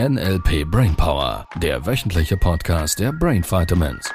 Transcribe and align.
NLP 0.00 0.68
Brainpower, 0.68 1.46
der 1.62 1.86
wöchentliche 1.86 2.36
Podcast 2.36 2.98
der 2.98 3.12
Brain 3.12 3.44
Vitamins. 3.44 4.10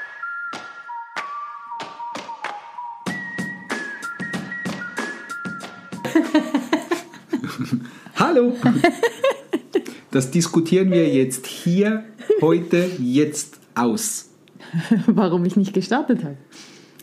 Hallo! 8.18 8.58
Das 10.12 10.32
diskutieren 10.32 10.92
wir 10.92 11.08
jetzt 11.14 11.48
hier, 11.48 12.04
heute, 12.42 12.92
jetzt 13.00 13.62
aus. 13.74 14.32
Warum 15.08 15.46
ich 15.46 15.56
nicht 15.56 15.74
gestartet 15.74 16.26
habe. 16.26 16.36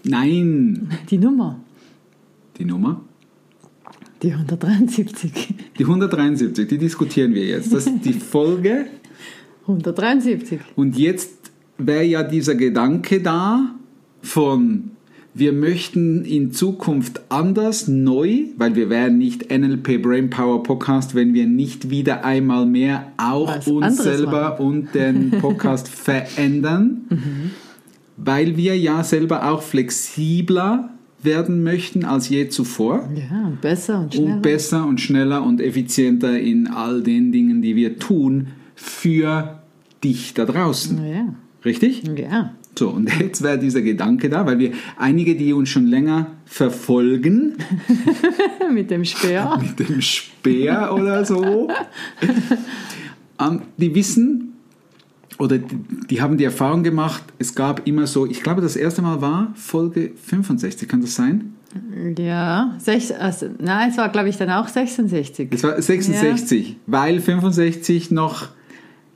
Nein! 0.04 0.90
Die 1.08 1.16
Nummer. 1.16 1.61
Die 2.58 2.66
Nummer? 2.66 3.00
Die 4.27 4.32
173. 4.32 5.54
Die 5.79 5.84
173, 5.84 6.66
die 6.66 6.79
diskutieren 6.79 7.32
wir 7.32 7.45
jetzt. 7.45 7.72
Das 7.72 7.86
ist 7.86 8.04
die 8.04 8.12
Folge. 8.32 8.86
173. 9.62 10.58
Und 10.75 10.98
jetzt 10.98 11.53
wäre 11.79 12.03
ja 12.03 12.25
dieser 12.25 12.57
Gedanke 12.57 13.22
da 13.22 13.76
von, 14.22 14.90
wir 15.32 15.53
möchten 15.53 16.25
in 16.25 16.50
Zukunft 16.50 17.20
anders, 17.29 17.86
neu, 17.86 18.46
weil 18.57 18.75
wir 18.75 18.90
wären 18.90 19.17
nicht 19.18 19.48
NLP 19.57 20.03
Brainpower 20.03 20.64
Podcast, 20.64 21.14
wenn 21.14 21.32
wir 21.32 21.46
nicht 21.46 21.90
wieder 21.90 22.25
einmal 22.25 22.67
mehr 22.67 23.12
auch 23.18 23.58
Was 23.58 23.68
uns 23.68 23.98
selber 23.98 24.50
machen. 24.50 24.67
und 24.67 24.95
den 24.96 25.31
Podcast 25.40 25.86
verändern, 25.86 27.53
weil 28.17 28.56
wir 28.56 28.76
ja 28.76 29.04
selber 29.04 29.48
auch 29.53 29.62
flexibler 29.62 30.96
werden 31.26 31.62
möchten 31.62 32.05
als 32.06 32.28
je 32.30 32.48
zuvor 32.48 33.08
Ja, 33.14 33.47
und 33.48 33.61
besser 33.61 34.00
und 34.00 34.14
schneller. 34.14 34.34
und 34.36 34.42
besser 34.42 34.86
und 34.86 35.00
schneller 35.00 35.42
und 35.44 35.61
effizienter 35.61 36.39
in 36.41 36.69
all 36.69 37.03
den 37.03 37.33
Dingen, 37.33 37.61
die 37.61 37.77
wir 37.77 37.98
tun, 37.98 38.47
für 38.75 39.61
dich 40.03 40.33
da 40.33 40.45
draußen. 40.47 41.05
ja. 41.06 41.34
Richtig? 41.64 42.05
ja. 42.17 42.53
So, 42.78 42.91
und 42.91 43.11
jetzt 43.20 43.42
wäre 43.42 43.59
dieser 43.59 43.81
Gedanke 43.83 44.28
da, 44.28 44.45
weil 44.47 44.59
wir 44.59 44.73
einige, 44.98 45.34
die 45.34 45.53
uns 45.55 45.69
schon 45.70 45.86
länger 45.86 46.27
verfolgen, 46.45 47.55
Mit 48.73 48.91
dem 48.91 49.05
Speer. 49.05 49.58
mit 49.79 49.89
dem 49.89 50.01
Speer 50.03 50.92
oder 50.95 51.25
so, 51.25 51.69
ähm, 53.41 53.62
die 53.79 53.95
wissen 53.95 54.45
oder 55.39 55.59
die, 55.59 55.77
die 56.11 56.20
haben 56.23 56.37
die 56.39 56.45
Erfahrung 56.45 56.83
gemacht, 56.83 57.23
es 57.39 57.55
gab 57.55 57.87
immer 57.87 58.06
so, 58.06 58.27
ich 58.27 58.42
glaube, 58.42 58.61
das 58.62 58.77
erste 58.77 59.03
Mal 59.03 59.20
war 59.20 59.53
Folge 59.55 60.12
65, 60.23 60.89
kann 60.89 61.01
das 61.01 61.15
sein? 61.15 61.53
Ja. 62.19 62.75
Sech, 62.79 63.12
also, 63.20 63.47
nein, 63.59 63.91
es 63.91 63.98
war, 63.98 64.09
glaube 64.09 64.29
ich, 64.29 64.37
dann 64.37 64.51
auch 64.51 64.69
66. 64.69 65.48
Es 65.53 65.62
war 65.62 65.81
66, 65.81 66.77
weil 66.87 67.20
65 67.20 68.11
noch 68.11 68.48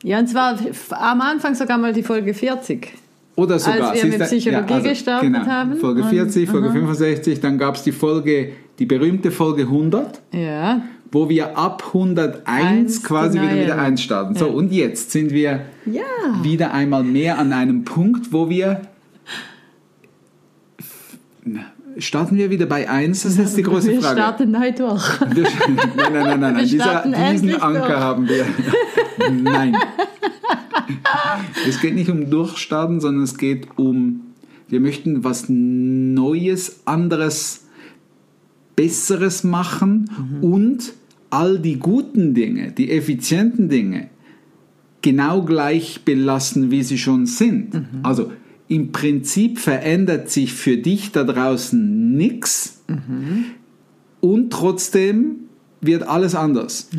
Ja, 0.03 0.19
und 0.19 0.29
zwar 0.29 0.59
am 0.91 1.21
Anfang 1.21 1.55
sogar 1.55 1.79
mal 1.79 1.93
die 1.93 2.03
Folge 2.03 2.35
40. 2.35 2.93
Oder 3.37 3.59
sogar. 3.59 3.91
Als 3.93 4.03
wir 4.03 4.11
mit 4.11 4.19
siehst 4.29 4.33
du? 4.33 4.51
Psychologie 4.51 4.89
gestartet 4.89 5.35
haben. 5.47 5.71
also, 5.71 5.81
Folge 5.81 6.03
Und- 6.03 6.09
40, 6.11 6.49
Folge 6.51 6.67
aha. 6.69 6.75
65, 6.75 7.41
dann 7.41 7.57
gab 7.59 7.77
es 7.77 7.83
die 7.83 7.93
Folge, 7.93 8.53
die 8.79 8.87
berühmte 8.87 9.31
Folge 9.31 9.63
100, 9.63 10.21
Ja. 10.33 10.83
wo 11.13 11.29
wir 11.31 11.57
ab 11.57 11.83
101 11.95 12.41
Eins 12.45 13.03
quasi 13.03 13.39
die 13.39 13.45
wieder 13.45 13.63
wieder 13.63 13.79
einstarten. 13.79 14.35
So, 14.37 14.47
Ja. 14.49 14.53
und 14.53 14.73
jetzt 14.73 15.11
sind 15.13 15.31
wir 15.33 15.61
Ja. 15.93 16.03
wieder 16.43 16.73
einmal 16.73 17.03
mehr 17.05 17.39
an 17.39 17.53
einem 17.53 17.85
Punkt, 17.85 18.33
wo 18.33 18.49
wir. 18.49 18.83
Starten 21.99 22.37
wir 22.37 22.51
wieder 22.51 22.67
bei 22.67 22.89
1? 22.89 23.23
Das 23.23 23.33
ist 23.33 23.39
jetzt 23.39 23.57
die 23.57 23.63
große 23.63 23.89
Wir 23.89 24.01
Frage. 24.01 24.17
starten 24.21 24.51
neu 24.53 24.73
durch. 24.73 25.03
Wir- 25.35 25.43
nein, 25.97 26.13
nein, 26.13 26.13
nein, 26.13 26.41
nein. 26.41 26.57
Wir 26.57 26.63
Dieser, 26.65 27.03
diesen 27.33 27.61
Anker 27.61 27.81
durch. 27.81 27.91
haben 27.99 28.29
wir. 28.29 28.47
nein. 29.43 29.77
Es 31.67 31.81
geht 31.81 31.95
nicht 31.95 32.11
um 32.11 32.31
Durchstarten, 32.31 33.01
sondern 33.01 33.25
es 33.25 33.37
geht 33.37 33.67
um, 33.77 34.21
wir 34.69 34.81
möchten 34.81 35.25
was 35.25 35.47
Neues, 35.49 36.81
anderes, 36.87 37.65
Besseres 38.77 39.43
machen 39.45 40.11
Mhm. 40.41 40.45
und 40.45 40.93
all 41.31 41.59
die 41.59 41.79
guten 41.79 42.35
Dinge, 42.35 42.73
die 42.73 42.91
effizienten 42.91 43.69
Dinge, 43.69 44.09
genau 45.03 45.43
gleich 45.43 46.03
belassen, 46.05 46.71
wie 46.71 46.83
sie 46.83 46.99
schon 46.99 47.27
sind. 47.27 47.75
Mhm. 47.75 47.87
Also 48.03 48.33
im 48.69 48.93
Prinzip 48.93 49.59
verändert 49.59 50.31
sich 50.31 50.53
für 50.53 50.77
dich 50.77 51.13
da 51.13 51.25
draußen 51.25 52.13
nichts 52.17 52.83
Mhm. 52.89 53.45
und 54.21 54.53
trotzdem 54.53 55.37
wird 55.81 56.03
alles 56.03 56.35
anders. 56.35 56.89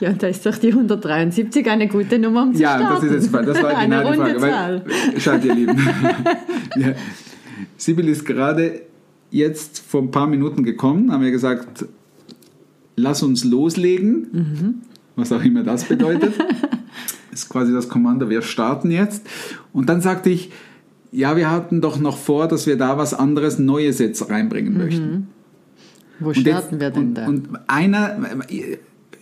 Ja, 0.00 0.10
und 0.10 0.22
da 0.22 0.28
ist 0.28 0.46
doch 0.46 0.56
die 0.56 0.68
173 0.68 1.68
eine 1.68 1.88
gute 1.88 2.20
Nummer, 2.20 2.44
um 2.44 2.54
zu 2.54 2.62
Ja, 2.62 2.76
starten. 2.78 2.94
das 3.08 3.16
ist 3.24 3.32
jetzt 3.32 3.48
das 3.48 3.62
war 3.64 3.76
eine 3.76 3.96
genau 3.96 4.12
die 4.12 4.18
runde 4.20 4.38
Frage. 4.38 4.52
Zahl. 4.52 4.82
Weil, 4.86 5.20
schaut 5.20 5.44
ihr 5.44 5.54
Lieben, 5.56 5.76
ja, 6.76 6.92
Sibyl 7.76 8.08
ist 8.08 8.24
gerade 8.24 8.82
jetzt 9.32 9.80
vor 9.80 10.00
ein 10.02 10.12
paar 10.12 10.28
Minuten 10.28 10.62
gekommen, 10.62 11.10
haben 11.10 11.24
wir 11.24 11.32
gesagt, 11.32 11.84
lass 12.94 13.24
uns 13.24 13.42
loslegen, 13.44 14.28
Mhm. 14.32 14.74
Was 15.18 15.32
auch 15.32 15.42
immer 15.42 15.62
das 15.62 15.84
bedeutet. 15.84 16.34
ist 17.32 17.48
quasi 17.48 17.72
das 17.72 17.88
Kommando, 17.88 18.30
wir 18.30 18.42
starten 18.42 18.90
jetzt. 18.90 19.26
Und 19.72 19.88
dann 19.88 20.00
sagte 20.00 20.30
ich, 20.30 20.50
ja, 21.12 21.36
wir 21.36 21.50
hatten 21.50 21.80
doch 21.80 21.98
noch 21.98 22.16
vor, 22.16 22.48
dass 22.48 22.66
wir 22.66 22.76
da 22.76 22.98
was 22.98 23.14
anderes, 23.14 23.58
Neues 23.58 23.98
jetzt 23.98 24.28
reinbringen 24.30 24.72
Mhm. 24.74 24.78
möchten. 24.78 25.26
Wo 26.20 26.28
Und 26.28 26.36
starten 26.36 26.74
jetzt- 26.74 26.80
wir 26.80 26.90
denn 26.90 27.02
und, 27.08 27.14
da? 27.14 27.26
Und 27.26 27.48
einer, 27.68 28.18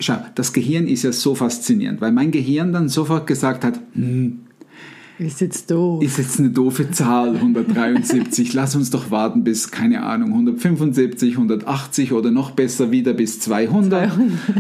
schau, 0.01 0.17
das 0.35 0.53
Gehirn 0.53 0.87
ist 0.87 1.03
ja 1.03 1.13
so 1.13 1.35
faszinierend, 1.35 2.01
weil 2.01 2.13
mein 2.13 2.31
Gehirn 2.31 2.73
dann 2.73 2.89
sofort 2.89 3.27
gesagt 3.27 3.65
hat, 3.65 3.79
hm, 3.93 4.41
ist 5.19 5.41
jetzt 5.41 5.71
doof. 5.71 6.03
ist 6.03 6.19
jetzt 6.19 6.39
eine 6.39 6.51
doofe 6.51 6.91
Zahl, 6.91 7.35
173, 7.35 8.53
lass 8.53 8.77
uns 8.77 8.91
doch 8.91 9.11
warten 9.11 9.45
bis, 9.45 9.71
keine 9.71 10.03
Ahnung, 10.03 10.31
175, 10.33 11.33
180 11.33 12.13
oder 12.13 12.31
noch 12.31 12.53
besser 12.53 12.91
wieder 12.91 13.13
bis 13.13 13.41
200. 13.41 13.67
200, 13.67 14.11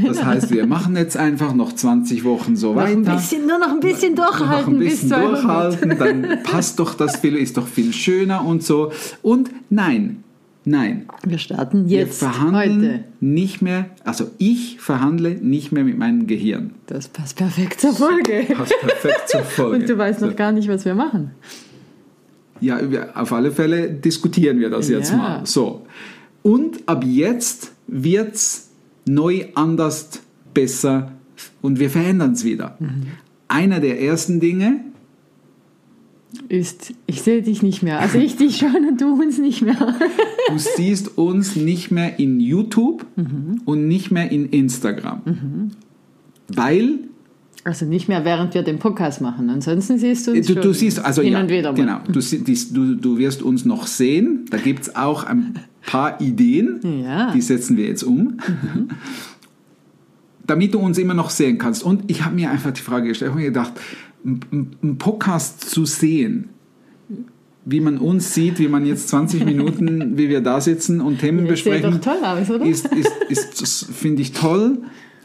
Das 0.06 0.24
heißt, 0.24 0.50
wir 0.50 0.66
machen 0.66 0.96
jetzt 0.96 1.16
einfach 1.16 1.54
noch 1.54 1.72
20 1.72 2.24
Wochen 2.24 2.56
so 2.56 2.70
noch 2.70 2.76
weiter. 2.76 2.96
ein 2.96 3.02
bisschen, 3.02 3.46
nur 3.46 3.58
noch 3.58 3.72
ein 3.72 3.80
bisschen 3.80 4.14
noch 4.14 4.30
durchhalten 4.38 4.74
ein 4.74 4.78
bisschen 4.78 5.08
bis 5.08 5.08
200. 5.08 5.32
durchhalten, 5.32 5.98
dann 5.98 6.42
passt 6.42 6.78
doch 6.78 6.94
das 6.94 7.16
viel, 7.16 7.36
ist 7.36 7.56
doch 7.56 7.66
viel 7.66 7.92
schöner 7.92 8.44
und 8.44 8.62
so. 8.62 8.92
Und 9.22 9.50
nein, 9.70 10.22
nein, 10.66 11.06
Wir 11.24 11.38
starten 11.38 11.88
jetzt, 11.88 12.20
wir 12.20 12.28
verhandeln 12.28 12.82
heute. 12.82 13.04
nicht 13.20 13.62
mehr, 13.62 13.86
also 14.04 14.26
ich 14.36 14.78
verhandle 14.80 15.30
nicht 15.36 15.72
mehr 15.72 15.84
mit 15.84 15.96
meinem 15.96 16.26
Gehirn. 16.26 16.72
Das 16.86 17.08
passt 17.08 17.36
perfekt 17.38 17.80
zur 17.80 17.94
Folge. 17.94 18.44
Passt 18.54 18.74
perfekt 18.80 19.28
zur 19.28 19.40
Folge. 19.44 19.76
Und 19.78 19.88
du 19.88 19.96
weißt 19.96 20.20
noch 20.20 20.30
So. 20.30 20.34
gar 20.36 20.52
nicht, 20.52 20.68
was 20.68 20.84
wir 20.84 20.94
machen. 20.94 21.30
Ja, 22.60 22.78
auf 23.14 23.32
alle 23.32 23.52
Fälle 23.52 23.90
diskutieren 23.90 24.58
wir 24.60 24.68
das 24.70 24.88
jetzt 24.88 25.10
Ja. 25.12 25.16
mal. 25.16 25.46
So. 25.46 25.86
Und 26.42 26.88
ab 26.88 27.04
jetzt 27.06 27.72
wird's 27.86 28.70
neu, 29.06 29.46
anders, 29.54 30.20
besser 30.54 31.12
und 31.62 31.78
wir 31.78 31.90
verändern 31.90 32.32
es 32.32 32.44
wieder. 32.44 32.76
Mhm. 32.80 33.06
Einer 33.48 33.78
der 33.80 34.00
ersten 34.00 34.40
Dinge, 34.40 34.80
Ist, 36.48 36.92
ich 37.06 37.22
sehe 37.22 37.40
dich 37.42 37.62
nicht 37.62 37.82
mehr. 37.82 38.00
Also 38.00 38.18
ich 38.18 38.36
dich 38.36 38.58
schon 38.58 38.74
und 38.88 39.00
du 39.00 39.14
uns 39.14 39.38
nicht 39.38 39.62
mehr. 39.62 39.76
du 40.48 40.58
siehst 40.58 41.16
uns 41.16 41.56
nicht 41.56 41.90
mehr 41.90 42.18
in 42.18 42.40
YouTube 42.40 43.06
Mhm. 43.16 43.62
und 43.64 43.88
nicht 43.88 44.10
mehr 44.10 44.30
in 44.30 44.46
Instagram. 44.50 45.70
Weil 46.48 46.98
Also 47.64 47.86
nicht 47.86 48.06
mehr, 48.08 48.24
während 48.24 48.54
wir 48.54 48.62
den 48.62 48.78
Podcast 48.78 49.20
machen. 49.20 49.48
Ansonsten 49.50 49.98
siehst 49.98 50.26
du 50.26 50.32
uns 50.32 50.46
du, 50.46 50.52
schon 50.54 50.62
du 50.62 50.72
siehst, 50.74 50.98
also 51.04 51.22
hin 51.22 51.32
ja, 51.32 51.40
und 51.40 51.48
wieder 51.48 51.72
mal. 51.72 51.76
genau, 51.78 51.98
du, 52.06 52.20
du, 52.20 52.94
du 52.96 53.18
wirst 53.18 53.42
uns 53.42 53.64
noch 53.64 53.86
sehen. 53.86 54.44
Da 54.50 54.58
gibt 54.58 54.82
es 54.82 54.94
auch 54.96 55.24
ein 55.24 55.54
paar 55.86 56.20
Ideen, 56.20 56.80
Ja. 57.02 57.32
die 57.32 57.40
setzen 57.40 57.76
wir 57.76 57.86
jetzt 57.86 58.02
um. 58.02 58.36
Damit 60.46 60.74
du 60.74 60.78
uns 60.78 60.96
immer 60.98 61.14
noch 61.14 61.30
sehen 61.30 61.58
kannst. 61.58 61.82
Und 61.82 62.04
ich 62.08 62.24
habe 62.24 62.34
mir 62.36 62.50
einfach 62.50 62.70
die 62.72 62.80
Frage 62.82 63.08
gestellt, 63.08 63.30
ich 63.30 63.32
habe 63.32 63.40
mir 63.40 63.48
gedacht, 63.48 63.72
einen 64.24 64.96
Podcast 64.98 65.70
zu 65.70 65.84
sehen, 65.84 66.50
wie 67.64 67.80
man 67.80 67.98
uns 67.98 68.34
sieht, 68.34 68.58
wie 68.58 68.68
man 68.68 68.86
jetzt 68.86 69.08
20 69.08 69.44
Minuten, 69.44 70.16
wie 70.16 70.28
wir 70.28 70.40
da 70.40 70.60
sitzen 70.60 71.00
und 71.00 71.18
Themen 71.18 71.46
Das 71.46 71.58
sieht 71.58 71.72
besprechen, 71.72 72.00
doch 72.00 72.12
toll 72.12 72.24
aus, 72.24 72.50
oder? 72.50 72.64
ist, 72.64 72.88
ist, 73.28 73.60
ist, 73.60 73.84
finde 73.92 74.22
ich 74.22 74.32
toll. 74.32 74.78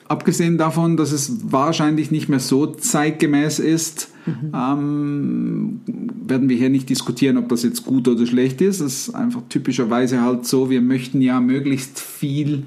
Abgesehen 0.08 0.58
davon, 0.58 0.98
dass 0.98 1.14
es 1.14 1.52
wahrscheinlich 1.52 2.12
nicht 2.12 2.28
mehr 2.28 2.42
so 2.42 2.66
zeitgemäß 2.66 3.60
ist, 3.60 4.12
ähm, 4.54 5.80
werden 6.26 6.50
wir 6.50 6.58
hier 6.58 6.70
nicht 6.70 6.90
diskutieren, 6.90 7.38
ob 7.38 7.48
das 7.48 7.64
jetzt 7.64 7.86
gut 7.86 8.10
oder 8.10 8.26
schlecht 8.26 8.60
ist. 8.60 8.82
Es 8.82 9.08
ist 9.08 9.16
einfach 9.16 9.42
typischerweise 9.48 10.22
halt 10.22 10.46
so, 10.46 10.70
wir 10.70 10.82
möchten 10.82 11.22
ja 11.22 11.40
möglichst 11.40 12.00
viel 12.00 12.64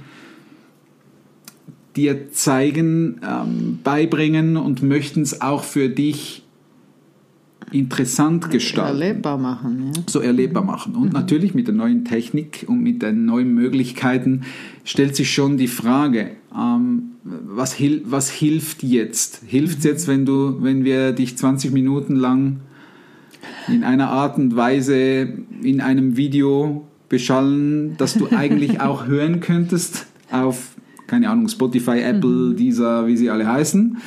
dir 1.97 2.33
zeigen, 2.33 3.21
ähm, 3.27 3.79
beibringen 3.83 4.57
und 4.57 4.83
möchten 4.83 5.23
es 5.23 5.41
auch 5.41 5.65
für 5.65 5.89
dich 5.89 6.45
interessant 7.71 8.51
gestalten 8.51 9.01
Erlebbar 9.01 9.39
machen. 9.39 9.93
Ja. 9.95 10.03
so 10.07 10.21
erlebbar 10.21 10.65
machen. 10.65 10.95
Und 10.95 11.13
natürlich 11.13 11.55
mit 11.55 11.67
der 11.67 11.75
neuen 11.75 12.05
Technik 12.05 12.65
und 12.69 12.83
mit 12.83 13.03
den 13.03 13.25
neuen 13.25 13.55
Möglichkeiten 13.55 14.43
stellt 14.85 15.17
sich 15.17 15.33
schon 15.33 15.57
die 15.57 15.67
Frage, 15.67 16.33
ähm, 16.57 17.15
was, 17.25 17.73
hil 17.73 18.03
was 18.05 18.31
hilft 18.31 18.83
jetzt? 18.83 19.43
Hilft 19.47 19.79
es 19.79 19.85
jetzt, 19.85 20.09
wenn, 20.09 20.27
du, 20.27 20.63
wenn 20.63 20.85
wir 20.85 21.13
dich 21.13 21.37
20 21.37 21.73
Minuten 21.73 22.17
lang 22.17 22.61
in 23.69 23.83
einer 23.83 24.11
Art 24.11 24.39
und 24.39 24.57
Weise 24.57 25.29
in 25.63 25.81
einem 25.81 26.17
Video 26.17 26.87
beschallen, 27.09 27.97
dass 27.97 28.15
du 28.15 28.29
eigentlich 28.29 28.81
auch 28.81 29.07
hören 29.07 29.41
könntest 29.41 30.07
auf, 30.31 30.74
keine 31.15 31.31
Ahnung, 31.31 31.49
Spotify, 31.49 32.01
Apple, 32.01 32.55
dieser, 32.55 33.07
wie 33.07 33.17
sie 33.17 33.31
alle 33.31 33.47
heißen? 33.47 33.99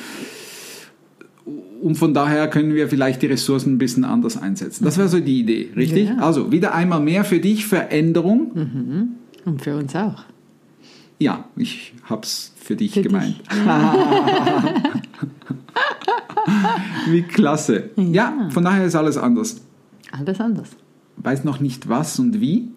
Und 1.80 1.94
von 1.94 2.12
daher 2.12 2.48
können 2.48 2.74
wir 2.74 2.86
vielleicht 2.88 3.22
die 3.22 3.26
Ressourcen 3.28 3.74
ein 3.74 3.78
bisschen 3.78 4.04
anders 4.04 4.36
einsetzen. 4.36 4.84
Das 4.84 4.98
wäre 4.98 5.08
so 5.08 5.18
die 5.18 5.40
Idee, 5.40 5.70
richtig? 5.74 6.10
Ja. 6.10 6.18
Also 6.18 6.52
wieder 6.52 6.74
einmal 6.74 7.00
mehr 7.00 7.24
für 7.24 7.38
dich 7.40 7.66
Veränderung. 7.66 9.16
Und 9.46 9.62
für 9.62 9.74
uns 9.74 9.96
auch. 9.96 10.24
Ja, 11.18 11.46
ich 11.56 11.94
hab's 12.04 12.52
für 12.60 12.76
dich 12.76 12.92
Für 12.92 13.00
gemeint. 13.02 13.36
Wie 17.08 17.22
klasse. 17.22 17.88
Ja. 17.96 18.50
von 18.50 18.64
daher 18.64 18.84
ist 18.84 18.94
alles 18.94 19.16
anders. 19.16 19.62
Alles 20.12 20.40
anders. 20.40 20.68
Weiß 21.22 21.44
noch 21.44 21.60
nicht 21.60 21.88
was 21.88 22.18
und 22.18 22.40
wie. 22.40 22.68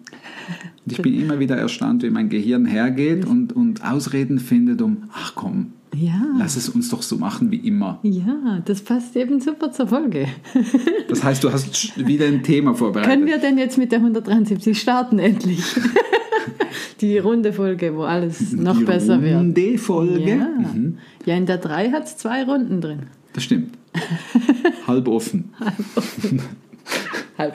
Und 0.84 0.92
ich 0.92 1.00
bin 1.00 1.14
immer 1.20 1.38
wieder 1.38 1.56
erstaunt, 1.56 2.02
wie 2.02 2.10
mein 2.10 2.28
Gehirn 2.28 2.64
hergeht 2.66 3.24
und, 3.24 3.52
und 3.52 3.84
Ausreden 3.84 4.38
findet, 4.40 4.82
um, 4.82 5.04
ach 5.12 5.34
komm, 5.36 5.72
Ja. 5.94 6.26
lass 6.38 6.56
es 6.56 6.68
uns 6.68 6.88
doch 6.88 7.02
so 7.02 7.16
machen 7.18 7.50
wie 7.52 7.58
immer. 7.58 8.00
Ja, 8.02 8.60
das 8.64 8.82
passt 8.82 9.14
eben 9.16 9.40
super 9.40 9.70
zur 9.72 9.86
Folge. 9.86 10.26
Das 11.08 11.22
heißt, 11.22 11.44
du 11.44 11.52
hast 11.52 12.06
wieder 12.08 12.26
ein 12.26 12.42
Thema 12.42 12.74
vorbereitet. 12.74 13.10
Können 13.12 13.26
wir 13.26 13.36
denn 13.38 13.58
jetzt 13.58 13.76
mit 13.76 13.92
der 13.92 13.98
173 13.98 14.80
starten 14.80 15.18
endlich? 15.18 15.62
Die 17.02 17.18
runde 17.18 17.52
Folge, 17.52 17.94
wo 17.94 18.02
alles 18.04 18.52
noch 18.52 18.78
Die 18.78 18.84
besser 18.84 19.20
wird. 19.20 19.36
Runde 19.36 19.76
Folge. 19.76 20.30
Ja. 20.30 20.48
Mhm. 20.48 20.96
ja, 21.26 21.36
in 21.36 21.44
der 21.46 21.58
3 21.58 21.90
hat 21.90 22.04
es 22.06 22.16
zwei 22.16 22.44
Runden 22.44 22.80
drin. 22.80 23.00
Das 23.34 23.44
stimmt. 23.44 23.74
Halb 24.86 25.06
offen, 25.08 25.50
Halb 25.60 25.74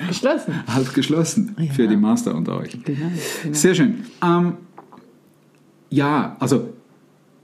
geschlossen. 0.07 0.53
halb 0.67 0.93
geschlossen 0.93 1.55
Ja. 1.59 1.71
für 1.73 1.87
die 1.87 1.97
Master 1.97 2.35
unter 2.35 2.57
euch. 2.59 2.71
Genau. 2.83 2.99
genau. 3.43 3.53
Sehr 3.55 3.75
schön. 3.75 3.95
Ähm, 4.23 4.53
ja, 5.89 6.35
also 6.39 6.73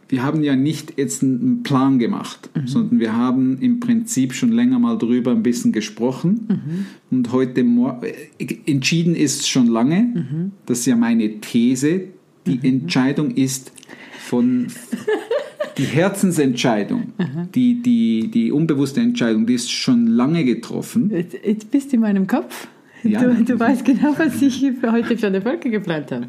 wir 0.09 0.21
haben 0.23 0.43
ja 0.43 0.55
nicht 0.55 0.97
jetzt 0.97 1.23
einen 1.23 1.63
Plan 1.63 1.97
gemacht, 1.97 2.49
sondern 2.65 2.99
wir 2.99 3.15
haben 3.15 3.57
im 3.59 3.79
Prinzip 3.79 4.33
schon 4.33 4.51
länger 4.51 4.77
mal 4.77 4.97
drüber 4.97 5.31
ein 5.31 5.41
bisschen 5.41 5.71
gesprochen. 5.71 6.85
Und 7.09 7.31
heute 7.31 7.61
äh, 7.61 8.55
entschieden 8.71 9.15
ist 9.15 9.49
schon 9.49 9.67
lange. 9.67 10.51
Das 10.67 10.79
ist 10.79 10.85
ja 10.85 10.95
meine 10.95 11.39
These. 11.39 12.01
Die 12.45 12.59
Entscheidung 12.67 13.31
ist 13.31 13.71
von 14.19 14.67
die 15.77 15.85
Herzensentscheidung, 15.85 17.13
die, 17.53 17.81
die, 17.81 18.29
die 18.31 18.51
unbewusste 18.51 19.01
Entscheidung, 19.01 19.45
die 19.45 19.55
ist 19.55 19.71
schon 19.71 20.07
lange 20.07 20.43
getroffen. 20.43 21.09
Jetzt, 21.09 21.35
jetzt 21.43 21.71
bist 21.71 21.91
du 21.91 21.95
in 21.95 22.01
meinem 22.01 22.27
Kopf. 22.27 22.67
Ja. 23.03 23.21
Du, 23.21 23.43
du 23.43 23.59
weißt 23.59 23.83
genau, 23.83 24.13
was 24.17 24.41
ich 24.41 24.65
für 24.79 24.91
heute 24.91 25.17
für 25.17 25.27
eine 25.27 25.41
Folge 25.41 25.69
geplant 25.69 26.11
habe. 26.11 26.27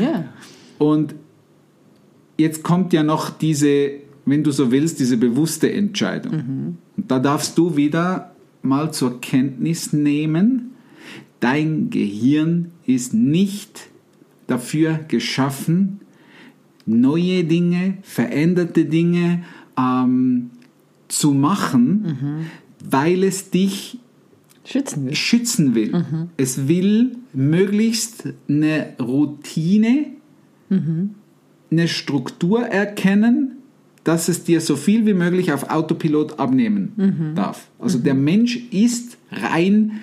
Ja. 0.00 0.24
Und 0.78 1.14
jetzt 2.36 2.62
kommt 2.62 2.92
ja 2.92 3.02
noch 3.02 3.30
diese, 3.30 3.90
wenn 4.24 4.44
du 4.44 4.50
so 4.52 4.70
willst, 4.70 5.00
diese 5.00 5.16
bewusste 5.16 5.72
Entscheidung. 5.72 6.78
Und 6.96 7.10
da 7.10 7.18
darfst 7.18 7.58
du 7.58 7.76
wieder 7.76 8.32
mal 8.62 8.92
zur 8.92 9.20
Kenntnis 9.20 9.92
nehmen, 9.92 10.72
dein 11.40 11.90
Gehirn 11.90 12.70
ist 12.86 13.14
nicht 13.14 13.88
dafür 14.46 15.00
geschaffen, 15.08 16.00
neue 16.86 17.44
Dinge, 17.44 17.98
veränderte 18.02 18.84
Dinge 18.84 19.42
ähm, 19.78 20.50
zu 21.08 21.32
machen, 21.32 22.46
weil 22.88 23.24
es 23.24 23.50
dich 23.50 23.98
Schützen 24.64 25.06
will. 25.06 25.14
schützen 25.14 25.74
will. 25.74 26.04
Es 26.36 26.68
will 26.68 27.16
möglichst 27.32 28.28
eine 28.48 28.94
Routine, 29.00 30.06
eine 31.70 31.88
Struktur 31.88 32.62
erkennen, 32.62 33.52
dass 34.04 34.28
es 34.28 34.44
dir 34.44 34.60
so 34.60 34.76
viel 34.76 35.06
wie 35.06 35.14
möglich 35.14 35.52
auf 35.52 35.70
Autopilot 35.70 36.38
abnehmen 36.38 37.32
darf. 37.34 37.68
Also 37.78 37.98
der 37.98 38.14
Mensch 38.14 38.56
ist 38.70 39.18
rein 39.30 40.00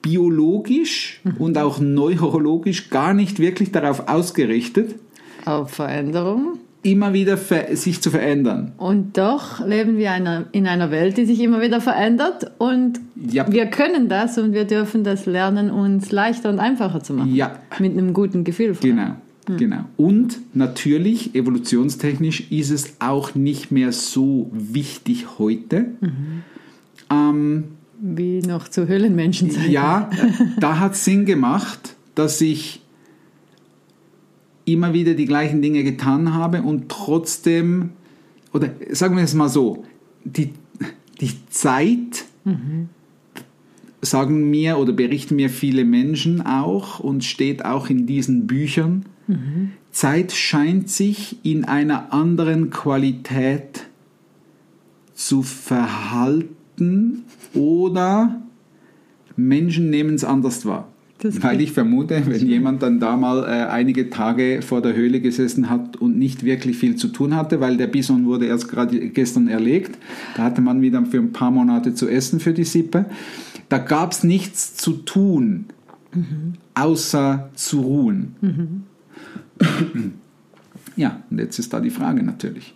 biologisch 0.00 1.20
und 1.38 1.56
auch 1.58 1.78
neurologisch 1.80 2.90
gar 2.90 3.14
nicht 3.14 3.38
wirklich 3.38 3.70
darauf 3.70 4.08
ausgerichtet, 4.08 4.96
Auf 5.44 5.70
Veränderung. 5.70 6.58
immer 6.84 7.12
wieder 7.12 7.36
ver 7.36 7.76
sich 7.76 8.00
zu 8.00 8.10
verändern. 8.10 8.72
Und 8.76 9.16
doch 9.16 9.64
leben 9.64 9.96
wir 9.98 10.10
einer, 10.10 10.46
in 10.52 10.66
einer 10.66 10.90
Welt, 10.90 11.16
die 11.16 11.24
sich 11.26 11.40
immer 11.40 11.60
wieder 11.60 11.80
verändert. 11.80 12.50
Und 12.58 12.98
Ja. 13.30 13.50
wir 13.50 13.66
können 13.66 14.08
das 14.08 14.36
und 14.36 14.52
wir 14.52 14.64
dürfen 14.64 15.04
das 15.04 15.26
lernen, 15.26 15.70
uns 15.70 16.10
leichter 16.10 16.50
und 16.50 16.58
einfacher 16.58 17.00
zu 17.02 17.14
machen. 17.14 17.34
Ja. 17.34 17.52
Mit 17.78 17.92
einem 17.92 18.12
guten 18.12 18.42
Gefühl. 18.42 18.76
Genau, 18.80 19.12
genau. 19.46 19.84
Und 19.96 20.38
natürlich, 20.54 21.34
evolutionstechnisch 21.36 22.50
ist 22.50 22.70
es 22.70 22.94
auch 22.98 23.34
nicht 23.36 23.70
mehr 23.70 23.92
so 23.92 24.50
wichtig 24.52 25.38
heute. 25.38 25.86
Ähm, 27.10 27.64
Wie 28.00 28.40
noch 28.40 28.68
zu 28.68 28.88
Höhlenmenschen 28.88 29.50
sein. 29.50 29.70
ja, 29.70 30.10
da 30.60 30.78
hat 30.80 30.92
es 30.94 31.04
Sinn 31.04 31.24
gemacht, 31.26 31.94
dass 32.16 32.40
ich 32.40 32.81
immer 34.64 34.92
wieder 34.92 35.14
die 35.14 35.26
gleichen 35.26 35.62
Dinge 35.62 35.82
getan 35.84 36.34
habe 36.34 36.62
und 36.62 36.88
trotzdem, 36.88 37.90
oder 38.52 38.70
sagen 38.90 39.16
wir 39.16 39.24
es 39.24 39.34
mal 39.34 39.48
so, 39.48 39.84
die, 40.24 40.50
die 41.20 41.32
Zeit, 41.50 42.24
sagen 44.00 44.50
mir 44.50 44.78
oder 44.78 44.92
berichten 44.92 45.36
mir 45.36 45.50
viele 45.50 45.84
Menschen 45.84 46.40
auch 46.44 47.00
und 47.00 47.24
steht 47.24 47.64
auch 47.64 47.88
in 47.88 48.06
diesen 48.06 48.46
Büchern, 48.46 49.04
Zeit 49.90 50.32
scheint 50.32 50.90
sich 50.90 51.44
in 51.44 51.64
einer 51.64 52.12
anderen 52.12 52.70
Qualität 52.70 53.86
zu 55.14 55.42
verhalten 55.42 57.24
oder 57.54 58.42
Menschen 59.36 59.90
nehmen 59.90 60.14
es 60.14 60.24
anders 60.24 60.66
wahr. 60.66 60.91
Das 61.22 61.40
Weil 61.40 61.60
ich 61.60 61.70
vermute, 61.70 62.20
wenn 62.26 62.48
jemand 62.48 62.82
dann 62.82 62.98
da 62.98 63.16
mal 63.16 63.44
äh, 63.44 63.70
einige 63.70 64.10
Tage 64.10 64.60
vor 64.60 64.82
der 64.82 64.96
Höhle 64.96 65.20
gesessen 65.20 65.70
hat 65.70 65.96
und 65.96 66.18
nicht 66.18 66.42
wirklich 66.42 66.76
viel 66.76 66.96
zu 66.96 67.06
tun 67.06 67.36
hatte, 67.36 67.60
weil 67.60 67.76
der 67.76 67.86
Bison 67.86 68.24
wurde 68.26 68.46
erst 68.46 68.68
gerade 68.68 68.98
gestern 69.10 69.46
erlegt, 69.46 69.96
da 70.34 70.42
hatte 70.42 70.60
man 70.60 70.82
wieder 70.82 71.06
für 71.06 71.18
ein 71.18 71.32
paar 71.32 71.52
Monate 71.52 71.94
zu 71.94 72.08
essen 72.08 72.40
für 72.40 72.52
die 72.52 72.64
Sippe, 72.64 73.04
da 73.68 73.78
gab 73.78 74.10
es 74.10 74.24
nichts 74.24 74.74
zu 74.74 74.94
tun, 74.94 75.66
außer 76.74 77.50
zu 77.54 77.80
ruhen. 77.80 78.34
Ja, 80.96 81.22
und 81.30 81.38
jetzt 81.38 81.58
ist 81.58 81.72
da 81.72 81.78
die 81.78 81.90
Frage 81.90 82.24
natürlich. 82.24 82.74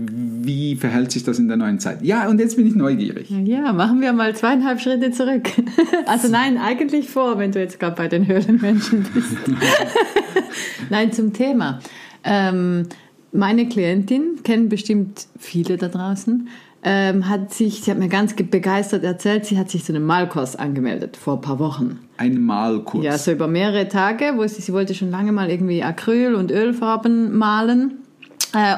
Wie 0.00 0.76
verhält 0.76 1.10
sich 1.12 1.24
das 1.24 1.38
in 1.38 1.48
der 1.48 1.56
neuen 1.56 1.78
Zeit? 1.80 2.02
Ja, 2.02 2.28
und 2.28 2.38
jetzt 2.40 2.56
bin 2.56 2.66
ich 2.66 2.74
neugierig. 2.74 3.28
Ja, 3.30 3.72
machen 3.72 4.00
wir 4.00 4.12
mal 4.12 4.34
zweieinhalb 4.36 4.80
Schritte 4.80 5.10
zurück. 5.10 5.48
Also 6.06 6.28
nein, 6.28 6.56
eigentlich 6.58 7.08
vor, 7.10 7.38
wenn 7.38 7.52
du 7.52 7.58
jetzt 7.60 7.78
gerade 7.78 7.94
bei 7.96 8.08
den 8.08 8.26
Höhlenmenschen 8.26 9.04
bist. 9.12 9.36
nein, 10.90 11.12
zum 11.12 11.32
Thema. 11.32 11.80
Ähm, 12.24 12.84
meine 13.32 13.68
Klientin, 13.68 14.42
kennen 14.42 14.68
bestimmt 14.70 15.26
viele 15.38 15.76
da 15.76 15.88
draußen, 15.88 16.48
ähm, 16.82 17.28
hat 17.28 17.52
sich, 17.52 17.82
sie 17.82 17.90
hat 17.90 17.98
mir 17.98 18.08
ganz 18.08 18.36
ge- 18.36 18.46
begeistert 18.46 19.04
erzählt, 19.04 19.44
sie 19.44 19.58
hat 19.58 19.70
sich 19.70 19.84
zu 19.84 19.92
einem 19.92 20.06
Malkurs 20.06 20.56
angemeldet 20.56 21.16
vor 21.16 21.34
ein 21.34 21.40
paar 21.40 21.58
Wochen. 21.58 21.98
Ein 22.16 22.40
Malkurs. 22.40 23.04
Ja, 23.04 23.18
so 23.18 23.32
über 23.32 23.48
mehrere 23.48 23.88
Tage, 23.88 24.32
wo 24.36 24.46
sie, 24.46 24.62
sie 24.62 24.72
wollte 24.72 24.94
schon 24.94 25.10
lange 25.10 25.32
mal 25.32 25.50
irgendwie 25.50 25.82
Acryl- 25.82 26.34
und 26.34 26.50
Ölfarben 26.50 27.36
malen 27.36 27.94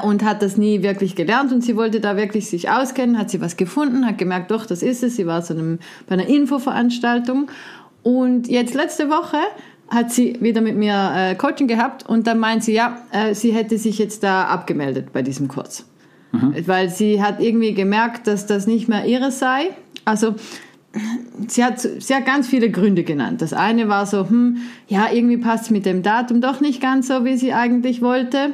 und 0.03 0.23
hat 0.23 0.41
das 0.41 0.57
nie 0.57 0.83
wirklich 0.83 1.15
gelernt 1.15 1.51
und 1.53 1.63
sie 1.63 1.77
wollte 1.77 2.01
da 2.01 2.17
wirklich 2.17 2.49
sich 2.49 2.69
auskennen, 2.69 3.17
hat 3.17 3.29
sie 3.29 3.39
was 3.39 3.55
gefunden, 3.55 4.05
hat 4.05 4.17
gemerkt, 4.17 4.51
doch, 4.51 4.65
das 4.65 4.83
ist 4.83 5.01
es. 5.01 5.15
Sie 5.15 5.25
war 5.25 5.43
zu 5.43 5.53
einem, 5.53 5.79
bei 6.07 6.13
einer 6.13 6.27
Infoveranstaltung 6.27 7.49
und 8.03 8.47
jetzt 8.47 8.73
letzte 8.73 9.09
Woche 9.09 9.37
hat 9.89 10.11
sie 10.11 10.37
wieder 10.41 10.61
mit 10.61 10.77
mir 10.77 11.11
äh, 11.15 11.35
Coaching 11.35 11.67
gehabt 11.67 12.07
und 12.07 12.25
dann 12.25 12.39
meint 12.39 12.63
sie, 12.63 12.73
ja, 12.73 13.01
äh, 13.11 13.35
sie 13.35 13.51
hätte 13.51 13.77
sich 13.77 13.97
jetzt 13.97 14.23
da 14.23 14.45
abgemeldet 14.45 15.11
bei 15.13 15.21
diesem 15.21 15.47
Kurs. 15.47 15.85
Weil 16.65 16.89
sie 16.89 17.21
hat 17.21 17.41
irgendwie 17.41 17.73
gemerkt, 17.73 18.25
dass 18.25 18.45
das 18.45 18.65
nicht 18.65 18.87
mehr 18.87 19.05
ihres 19.05 19.39
sei. 19.39 19.71
Also 20.05 20.35
sie 21.47 21.63
hat, 21.63 21.79
sie 21.79 22.15
hat 22.15 22.25
ganz 22.25 22.47
viele 22.47 22.71
Gründe 22.71 23.03
genannt. 23.03 23.41
Das 23.41 23.51
eine 23.51 23.89
war 23.89 24.05
so, 24.05 24.29
hm, 24.29 24.57
ja, 24.87 25.11
irgendwie 25.11 25.37
passt 25.37 25.65
es 25.65 25.69
mit 25.71 25.85
dem 25.85 26.03
Datum 26.03 26.39
doch 26.39 26.61
nicht 26.61 26.81
ganz 26.81 27.07
so, 27.07 27.25
wie 27.25 27.35
sie 27.35 27.53
eigentlich 27.53 28.01
wollte. 28.01 28.53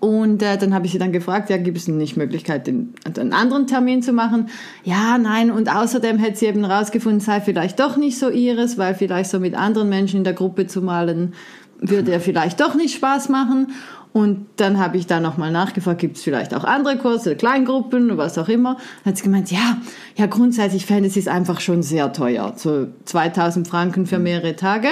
Und 0.00 0.42
äh, 0.42 0.56
dann 0.56 0.74
habe 0.74 0.86
ich 0.86 0.92
sie 0.92 0.98
dann 0.98 1.12
gefragt, 1.12 1.50
ja, 1.50 1.56
gibt 1.56 1.78
es 1.78 1.88
nicht 1.88 2.16
Möglichkeit, 2.16 2.66
den, 2.66 2.94
einen 3.16 3.32
anderen 3.32 3.66
Termin 3.66 4.02
zu 4.02 4.12
machen? 4.12 4.48
Ja, 4.84 5.18
nein. 5.18 5.50
Und 5.50 5.74
außerdem 5.74 6.18
hätte 6.18 6.38
sie 6.38 6.46
eben 6.46 6.64
rausgefunden, 6.64 7.20
sei 7.20 7.40
vielleicht 7.40 7.80
doch 7.80 7.96
nicht 7.96 8.18
so 8.18 8.28
ihres, 8.28 8.78
weil 8.78 8.94
vielleicht 8.94 9.30
so 9.30 9.40
mit 9.40 9.54
anderen 9.54 9.88
Menschen 9.88 10.18
in 10.18 10.24
der 10.24 10.34
Gruppe 10.34 10.66
zu 10.66 10.82
malen, 10.82 11.34
würde 11.80 12.12
ja 12.12 12.20
vielleicht 12.20 12.60
doch 12.60 12.74
nicht 12.74 12.94
Spaß 12.94 13.28
machen. 13.28 13.68
Und 14.12 14.46
dann 14.56 14.78
habe 14.78 14.96
ich 14.96 15.06
da 15.06 15.20
nochmal 15.20 15.52
nachgefragt, 15.52 16.00
gibt 16.00 16.16
es 16.16 16.24
vielleicht 16.24 16.52
auch 16.52 16.64
andere 16.64 16.96
Kurse, 16.96 17.36
Kleingruppen, 17.36 18.16
was 18.16 18.38
auch 18.38 18.48
immer. 18.48 18.76
Dann 19.04 19.12
hat 19.12 19.18
sie 19.18 19.22
gemeint, 19.22 19.52
ja, 19.52 19.78
ja, 20.16 20.26
grundsätzlich 20.26 20.84
fände 20.84 21.08
sie 21.10 21.20
es 21.20 21.28
einfach 21.28 21.60
schon 21.60 21.82
sehr 21.82 22.12
teuer. 22.12 22.54
So 22.56 22.88
2000 23.04 23.68
Franken 23.68 24.06
für 24.06 24.18
mehrere 24.18 24.56
Tage. 24.56 24.88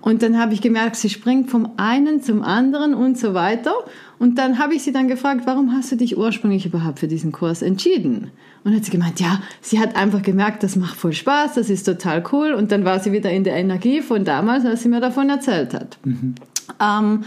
Und 0.00 0.22
dann 0.22 0.38
habe 0.38 0.54
ich 0.54 0.60
gemerkt, 0.60 0.96
sie 0.96 1.10
springt 1.10 1.50
vom 1.50 1.72
einen 1.78 2.22
zum 2.22 2.42
anderen 2.42 2.94
und 2.94 3.18
so 3.18 3.34
weiter. 3.34 3.74
Und 4.18 4.38
dann 4.38 4.58
habe 4.58 4.74
ich 4.74 4.82
sie 4.82 4.92
dann 4.92 5.08
gefragt, 5.08 5.42
warum 5.46 5.72
hast 5.72 5.90
du 5.90 5.96
dich 5.96 6.16
ursprünglich 6.16 6.64
überhaupt 6.64 7.00
für 7.00 7.08
diesen 7.08 7.32
Kurs 7.32 7.62
entschieden? 7.62 8.30
Und 8.64 8.74
hat 8.74 8.84
sie 8.84 8.90
gemeint, 8.90 9.20
ja, 9.20 9.42
sie 9.60 9.80
hat 9.80 9.96
einfach 9.96 10.22
gemerkt, 10.22 10.62
das 10.62 10.76
macht 10.76 10.96
voll 10.96 11.12
Spaß, 11.12 11.54
das 11.54 11.70
ist 11.70 11.84
total 11.84 12.22
cool. 12.32 12.52
Und 12.52 12.72
dann 12.72 12.84
war 12.84 13.00
sie 13.00 13.12
wieder 13.12 13.30
in 13.30 13.44
der 13.44 13.54
Energie 13.56 14.00
von 14.00 14.24
damals, 14.24 14.64
als 14.64 14.82
sie 14.82 14.88
mir 14.88 15.00
davon 15.00 15.28
erzählt 15.28 15.74
hat. 15.74 15.98
Mhm. 16.04 16.34
Ähm, 16.80 17.24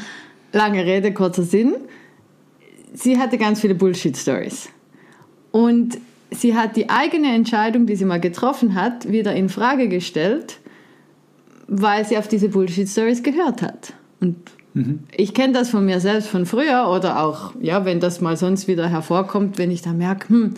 lange 0.54 0.86
Rede, 0.86 1.14
kurzer 1.14 1.44
Sinn. 1.44 1.76
Sie 2.94 3.18
hatte 3.20 3.38
ganz 3.38 3.62
viele 3.62 3.76
Bullshit-Stories. 3.76 4.70
Und 5.52 5.98
sie 6.32 6.56
hat 6.56 6.76
die 6.76 6.90
eigene 6.90 7.34
Entscheidung, 7.34 7.86
die 7.86 7.96
sie 7.96 8.06
mal 8.06 8.20
getroffen 8.20 8.76
hat, 8.76 9.12
wieder 9.12 9.34
in 9.34 9.50
Frage 9.50 9.88
gestellt, 9.88 10.60
weil 11.70 12.06
sie 12.06 12.18
auf 12.18 12.28
diese 12.28 12.50
Bullshit-Stories 12.50 13.24
gehört 13.24 13.62
hat. 13.62 13.94
Und 14.20 14.36
mhm. 14.74 15.00
ich 15.16 15.34
kenne 15.34 15.54
das 15.54 15.70
von 15.70 15.86
mir 15.86 16.00
selbst 16.00 16.28
von 16.28 16.46
früher 16.46 16.90
oder 16.90 17.24
auch, 17.24 17.54
ja, 17.62 17.86
wenn 17.86 18.00
das 18.00 18.22
mal 18.22 18.36
sonst 18.36 18.68
wieder 18.68 18.88
hervorkommt, 18.88 19.58
wenn 19.58 19.72
ich 19.72 19.82
da 19.82 19.94
merke, 19.94 20.30
hm, 20.30 20.54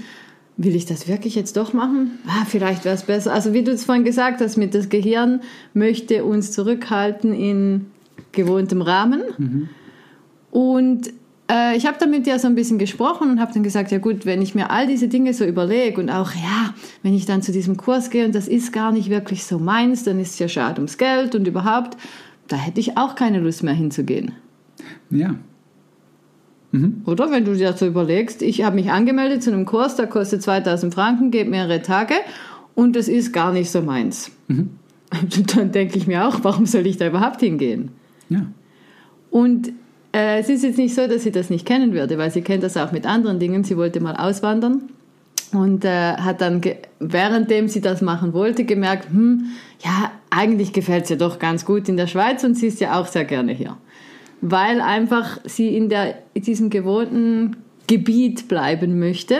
will 0.57 0.75
ich 0.75 0.85
das 0.85 1.07
wirklich 1.07 1.35
jetzt 1.35 1.57
doch 1.57 1.73
machen? 1.73 2.19
Ah, 2.27 2.45
vielleicht 2.47 2.85
wäre 2.85 2.95
es 2.95 3.03
besser. 3.03 3.33
Also 3.33 3.53
wie 3.53 3.63
du 3.63 3.71
es 3.71 3.85
vorhin 3.85 4.05
gesagt 4.05 4.41
hast, 4.41 4.57
mit 4.57 4.73
das 4.73 4.89
Gehirn 4.89 5.41
möchte 5.73 6.23
uns 6.23 6.51
zurückhalten 6.51 7.33
in 7.33 7.87
gewohntem 8.31 8.81
Rahmen. 8.81 9.21
Mhm. 9.37 9.69
Und 10.51 11.13
äh, 11.51 11.75
ich 11.75 11.85
habe 11.85 11.97
dann 11.99 12.09
mit 12.09 12.25
dir 12.25 12.39
so 12.39 12.47
ein 12.47 12.55
bisschen 12.55 12.79
gesprochen 12.79 13.29
und 13.29 13.41
habe 13.41 13.53
dann 13.53 13.63
gesagt, 13.63 13.91
ja 13.91 13.97
gut, 13.97 14.25
wenn 14.25 14.41
ich 14.41 14.55
mir 14.55 14.71
all 14.71 14.87
diese 14.87 15.07
Dinge 15.07 15.33
so 15.33 15.43
überlege 15.43 15.99
und 15.99 16.09
auch, 16.09 16.31
ja, 16.33 16.73
wenn 17.03 17.13
ich 17.13 17.25
dann 17.25 17.41
zu 17.41 17.51
diesem 17.51 17.77
Kurs 17.77 18.09
gehe 18.09 18.25
und 18.25 18.33
das 18.33 18.47
ist 18.47 18.71
gar 18.71 18.91
nicht 18.91 19.09
wirklich 19.09 19.43
so 19.43 19.59
meins, 19.59 20.03
dann 20.03 20.19
ist 20.19 20.31
es 20.31 20.39
ja 20.39 20.47
schade 20.47 20.79
ums 20.79 20.97
Geld 20.97 21.35
und 21.35 21.47
überhaupt, 21.47 21.97
da 22.47 22.55
hätte 22.55 22.79
ich 22.79 22.97
auch 22.97 23.15
keine 23.15 23.39
Lust 23.39 23.63
mehr 23.63 23.73
hinzugehen. 23.73 24.31
Ja. 25.09 25.35
Mhm. 26.71 27.01
Oder 27.05 27.29
wenn 27.31 27.43
du 27.43 27.53
dir 27.53 27.73
so 27.73 27.85
überlegst, 27.85 28.41
ich 28.41 28.63
habe 28.63 28.77
mich 28.77 28.91
angemeldet 28.91 29.43
zu 29.43 29.51
einem 29.51 29.65
Kurs, 29.65 29.97
der 29.97 30.07
kostet 30.07 30.41
2000 30.41 30.93
Franken, 30.93 31.31
geht 31.31 31.49
mehrere 31.49 31.81
Tage 31.81 32.15
und 32.75 32.95
das 32.95 33.09
ist 33.09 33.33
gar 33.33 33.51
nicht 33.51 33.69
so 33.69 33.81
meins. 33.81 34.31
Mhm. 34.47 34.69
Dann 35.55 35.73
denke 35.73 35.97
ich 35.97 36.07
mir 36.07 36.25
auch, 36.25 36.39
warum 36.43 36.65
soll 36.65 36.87
ich 36.87 36.95
da 36.95 37.07
überhaupt 37.07 37.41
hingehen? 37.41 37.91
Ja. 38.29 38.45
Und 39.29 39.73
äh, 40.13 40.39
es 40.39 40.49
ist 40.49 40.63
jetzt 40.63 40.77
nicht 40.77 40.93
so, 40.93 41.07
dass 41.07 41.23
sie 41.23 41.31
das 41.31 41.49
nicht 41.49 41.65
kennen 41.65 41.93
würde, 41.93 42.17
weil 42.17 42.31
sie 42.31 42.41
kennt 42.41 42.63
das 42.63 42.77
auch 42.77 42.91
mit 42.91 43.05
anderen 43.05 43.39
Dingen. 43.39 43.63
Sie 43.63 43.77
wollte 43.77 43.99
mal 43.99 44.15
auswandern 44.15 44.89
und 45.53 45.85
äh, 45.85 46.13
hat 46.15 46.41
dann, 46.41 46.61
währenddem 46.99 47.67
sie 47.67 47.81
das 47.81 48.01
machen 48.01 48.33
wollte, 48.33 48.65
gemerkt, 48.65 49.09
hm, 49.09 49.47
ja, 49.83 50.11
eigentlich 50.29 50.73
gefällt 50.73 51.05
es 51.05 51.11
ihr 51.11 51.17
doch 51.17 51.39
ganz 51.39 51.65
gut 51.65 51.89
in 51.89 51.97
der 51.97 52.07
Schweiz 52.07 52.43
und 52.43 52.55
sie 52.55 52.67
ist 52.67 52.79
ja 52.79 52.99
auch 52.99 53.07
sehr 53.07 53.25
gerne 53.25 53.53
hier. 53.53 53.77
Weil 54.41 54.81
einfach 54.81 55.39
sie 55.43 55.75
in, 55.75 55.89
der, 55.89 56.15
in 56.33 56.43
diesem 56.43 56.69
gewohnten 56.69 57.57
Gebiet 57.87 58.47
bleiben 58.47 58.99
möchte 58.99 59.35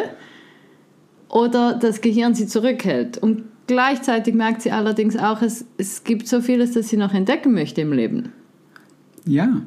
oder 1.29 1.73
das 1.73 2.01
Gehirn 2.01 2.35
sie 2.35 2.47
zurückhält. 2.47 3.17
Und 3.17 3.43
gleichzeitig 3.67 4.35
merkt 4.35 4.61
sie 4.61 4.71
allerdings 4.71 5.17
auch, 5.17 5.41
es, 5.41 5.65
es 5.77 6.03
gibt 6.03 6.27
so 6.27 6.41
vieles, 6.41 6.73
das 6.73 6.89
sie 6.89 6.97
noch 6.97 7.13
entdecken 7.13 7.53
möchte 7.53 7.81
im 7.81 7.93
Leben. 7.93 8.33
Ja, 9.25 9.61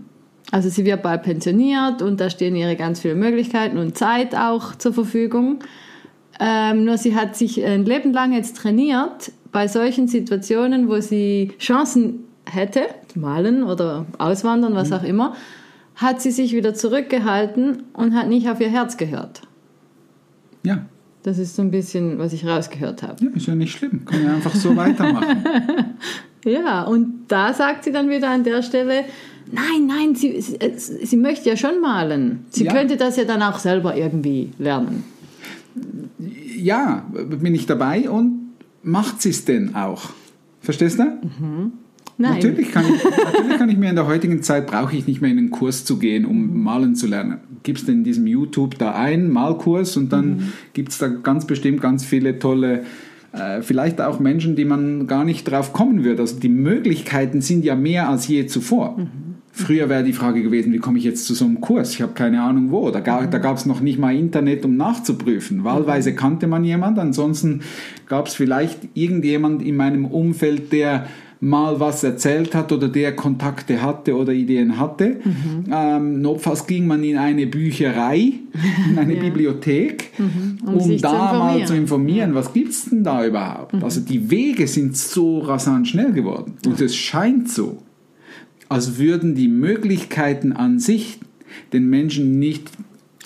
also 0.51 0.69
sie 0.69 0.85
wird 0.85 1.03
bald 1.03 1.23
pensioniert 1.23 2.03
und 2.03 2.21
da 2.21 2.31
stehen 2.31 2.55
ihre 2.55 2.77
ganz 2.77 3.01
viele 3.01 3.15
Möglichkeiten 3.15 3.79
und 3.79 3.97
Zeit 3.97 4.37
auch 4.37 4.75
zur 4.77 4.93
Verfügung. 4.93 5.61
Ähm, 6.41 6.85
nur 6.85 6.99
sie 6.99 7.15
hat 7.15 7.37
sich 7.37 7.65
ein 7.65 7.85
Leben 7.85 8.13
lang 8.13 8.33
jetzt 8.33 8.57
trainiert, 8.57 9.33
bei 9.53 9.69
solchen 9.69 10.09
Situationen, 10.09 10.89
wo 10.89 11.01
sie 11.01 11.53
Chancen 11.59 12.25
hätte, 12.45 12.83
malen 13.15 13.63
oder 13.63 14.07
auswandern, 14.19 14.75
was 14.75 14.91
mhm. 14.91 14.97
auch 14.97 15.03
immer, 15.05 15.37
hat 15.97 16.21
sie 16.21 16.33
sich 16.33 16.53
wieder 16.53 16.75
zurückgehalten 16.75 17.85
und 17.93 18.15
hat 18.15 18.29
nicht 18.29 18.49
auf 18.49 18.61
ihr 18.61 18.69
Herz 18.69 18.97
gehört. 18.97 19.43
Ja. 20.65 20.87
Das 21.23 21.39
ist 21.39 21.57
so 21.57 21.63
ein 21.63 21.71
bisschen, 21.71 22.19
was 22.19 22.35
ich 22.35 22.47
rausgehört 22.47 23.03
habe. 23.03 23.25
Ja, 23.25 23.31
ist 23.35 23.47
ja 23.47 23.55
nicht 23.55 23.73
schlimm. 23.73 24.05
Kann 24.05 24.23
ja 24.23 24.35
einfach 24.35 24.55
so 24.55 24.77
weitermachen. 24.77 25.45
ja, 26.45 26.83
und 26.83 27.25
da 27.29 27.55
sagt 27.55 27.85
sie 27.85 27.93
dann 27.93 28.11
wieder 28.11 28.29
an 28.29 28.45
der 28.45 28.63
Stelle, 28.63 29.05
Nein, 29.55 29.87
nein, 29.87 30.15
sie, 30.15 30.41
sie, 30.41 30.59
sie 31.07 31.17
möchte 31.17 31.49
ja 31.49 31.57
schon 31.57 31.81
malen. 31.81 32.45
Sie 32.51 32.65
ja. 32.65 32.73
könnte 32.73 32.97
das 32.97 33.17
ja 33.17 33.25
dann 33.25 33.43
auch 33.43 33.59
selber 33.59 33.97
irgendwie 33.97 34.51
lernen. 34.59 35.05
Ja, 36.57 37.07
bin 37.11 37.55
ich 37.55 37.67
dabei 37.67 38.09
und 38.09 38.53
macht 38.83 39.23
sie 39.23 39.31
es 39.31 39.45
denn 39.45 39.75
auch? 39.75 40.11
Verstehst 40.61 40.99
du? 40.99 41.05
Mhm. 41.05 41.73
Nein. 42.17 42.35
Natürlich 42.35 42.71
kann, 42.71 42.85
ich, 42.95 43.05
natürlich 43.25 43.59
kann 43.59 43.69
ich 43.69 43.77
mir 43.77 43.91
in 43.91 43.97
der 43.97 44.07
heutigen 44.07 44.43
Zeit, 44.43 44.67
brauche 44.67 44.95
ich 44.97 45.07
nicht 45.07 45.21
mehr 45.21 45.31
in 45.31 45.39
einen 45.39 45.51
Kurs 45.51 45.85
zu 45.85 45.99
gehen, 45.99 46.25
um 46.25 46.63
malen 46.63 46.95
zu 46.95 47.07
lernen. 47.07 47.39
Gibst 47.65 47.89
in 47.89 48.05
diesem 48.05 48.27
YouTube 48.27 48.79
da 48.79 48.95
einen 48.95 49.31
Malkurs 49.31 49.97
und 49.97 50.13
dann 50.13 50.29
mhm. 50.29 50.53
gibt 50.75 50.91
es 50.91 50.99
da 50.99 51.09
ganz 51.09 51.47
bestimmt 51.47 51.81
ganz 51.81 52.05
viele 52.05 52.39
tolle 52.39 52.85
äh, 53.35 53.63
vielleicht 53.63 54.01
auch 54.01 54.21
Menschen, 54.21 54.55
die 54.55 54.65
man 54.65 55.07
gar 55.07 55.25
nicht 55.25 55.51
drauf 55.51 55.73
kommen 55.73 56.05
würde. 56.05 56.23
Also 56.23 56.39
die 56.39 56.49
Möglichkeiten 56.49 57.41
sind 57.41 57.65
ja 57.65 57.75
mehr 57.75 58.09
als 58.09 58.29
je 58.29 58.47
zuvor. 58.47 58.97
Mhm. 58.97 59.34
Früher 59.57 59.89
wäre 59.89 60.03
die 60.03 60.13
Frage 60.13 60.43
gewesen, 60.43 60.73
wie 60.73 60.79
komme 60.79 60.99
ich 60.99 61.05
jetzt 61.05 61.27
zu 61.27 61.35
so 61.35 61.45
einem 61.45 61.61
Kurs? 61.61 61.95
Ich 61.95 62.03
habe 62.03 62.13
keine 62.13 62.43
Ahnung 62.43 62.73
wo. 62.73 62.91
Da, 62.91 62.99
ga, 62.99 63.27
da 63.27 63.39
gab 63.39 63.57
es 63.57 63.67
noch 63.67 63.81
nicht 63.81 64.01
mal 64.01 64.13
Internet, 64.13 64.65
um 64.65 64.77
nachzuprüfen. 64.77 65.63
Wahlweise 65.63 66.13
kannte 66.13 66.49
man 66.49 66.65
jemand, 66.65 66.99
ansonsten 66.99 67.61
gab 68.09 68.27
es 68.27 68.35
vielleicht 68.35 68.81
irgendjemand 68.95 69.63
in 69.63 69.77
meinem 69.77 70.07
Umfeld, 70.07 70.73
der 70.73 71.07
mal 71.39 71.79
was 71.79 72.03
erzählt 72.03 72.53
hat 72.55 72.73
oder 72.73 72.89
der 72.89 73.15
Kontakte 73.15 73.81
hatte 73.81 74.17
oder 74.17 74.33
Ideen 74.33 74.79
hatte. 74.79 75.21
Mhm. 75.23 75.65
Ähm, 75.71 76.21
notfalls 76.21 76.67
ging 76.67 76.89
man 76.89 77.05
in 77.05 77.17
eine 77.17 77.47
Bücherei, 77.47 78.33
in 78.91 78.99
eine 78.99 79.15
ja. 79.17 79.21
Bibliothek, 79.21 80.11
mhm. 80.19 80.59
um, 80.67 80.75
um 80.79 80.99
da 80.99 81.31
zu 81.31 81.39
mal 81.39 81.67
zu 81.67 81.77
informieren, 81.77 82.31
ja. 82.31 82.37
was 82.37 82.53
gibt 82.53 82.71
es 82.71 82.87
denn 82.87 83.05
da 83.05 83.25
überhaupt? 83.25 83.75
Mhm. 83.75 83.85
Also 83.85 84.01
die 84.01 84.31
Wege 84.31 84.67
sind 84.67 84.97
so 84.97 85.39
rasant 85.41 85.87
schnell 85.87 86.13
geworden 86.13 86.55
und 86.67 86.81
es 86.81 86.97
scheint 86.97 87.49
so, 87.49 87.83
als 88.69 88.99
würden 88.99 89.35
die 89.35 89.49
Möglichkeiten 89.49 90.53
an 90.53 90.79
sich 90.79 91.19
den 91.73 91.89
Menschen 91.89 92.39
nicht 92.39 92.71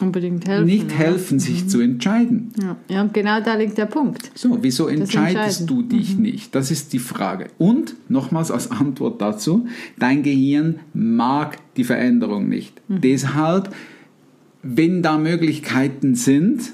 unbedingt 0.01 0.47
helfen, 0.47 0.67
nicht 0.67 0.97
helfen 0.97 1.39
sich 1.39 1.65
mhm. 1.65 1.69
zu 1.69 1.81
entscheiden. 1.81 2.53
Ja. 2.61 2.77
ja, 2.89 3.03
und 3.03 3.15
genau 3.15 3.41
da 3.41 3.55
liegt 3.55 3.79
der 3.79 3.87
Punkt. 3.87 4.31
So, 4.35 4.59
wieso 4.61 4.89
entscheidest 4.89 5.69
du 5.69 5.83
dich 5.83 6.17
mhm. 6.17 6.23
nicht? 6.23 6.55
Das 6.55 6.71
ist 6.71 6.93
die 6.93 6.99
Frage. 6.99 7.49
Und 7.59 7.95
nochmals 8.09 8.51
als 8.51 8.71
Antwort 8.71 9.21
dazu, 9.21 9.67
dein 9.99 10.23
Gehirn 10.23 10.81
mag 10.93 11.59
die 11.77 11.85
Veränderung 11.85 12.49
nicht. 12.49 12.81
Mhm. 12.89 13.01
Deshalb, 13.01 13.75
wenn 14.63 15.03
da 15.03 15.19
Möglichkeiten 15.19 16.15
sind, 16.15 16.73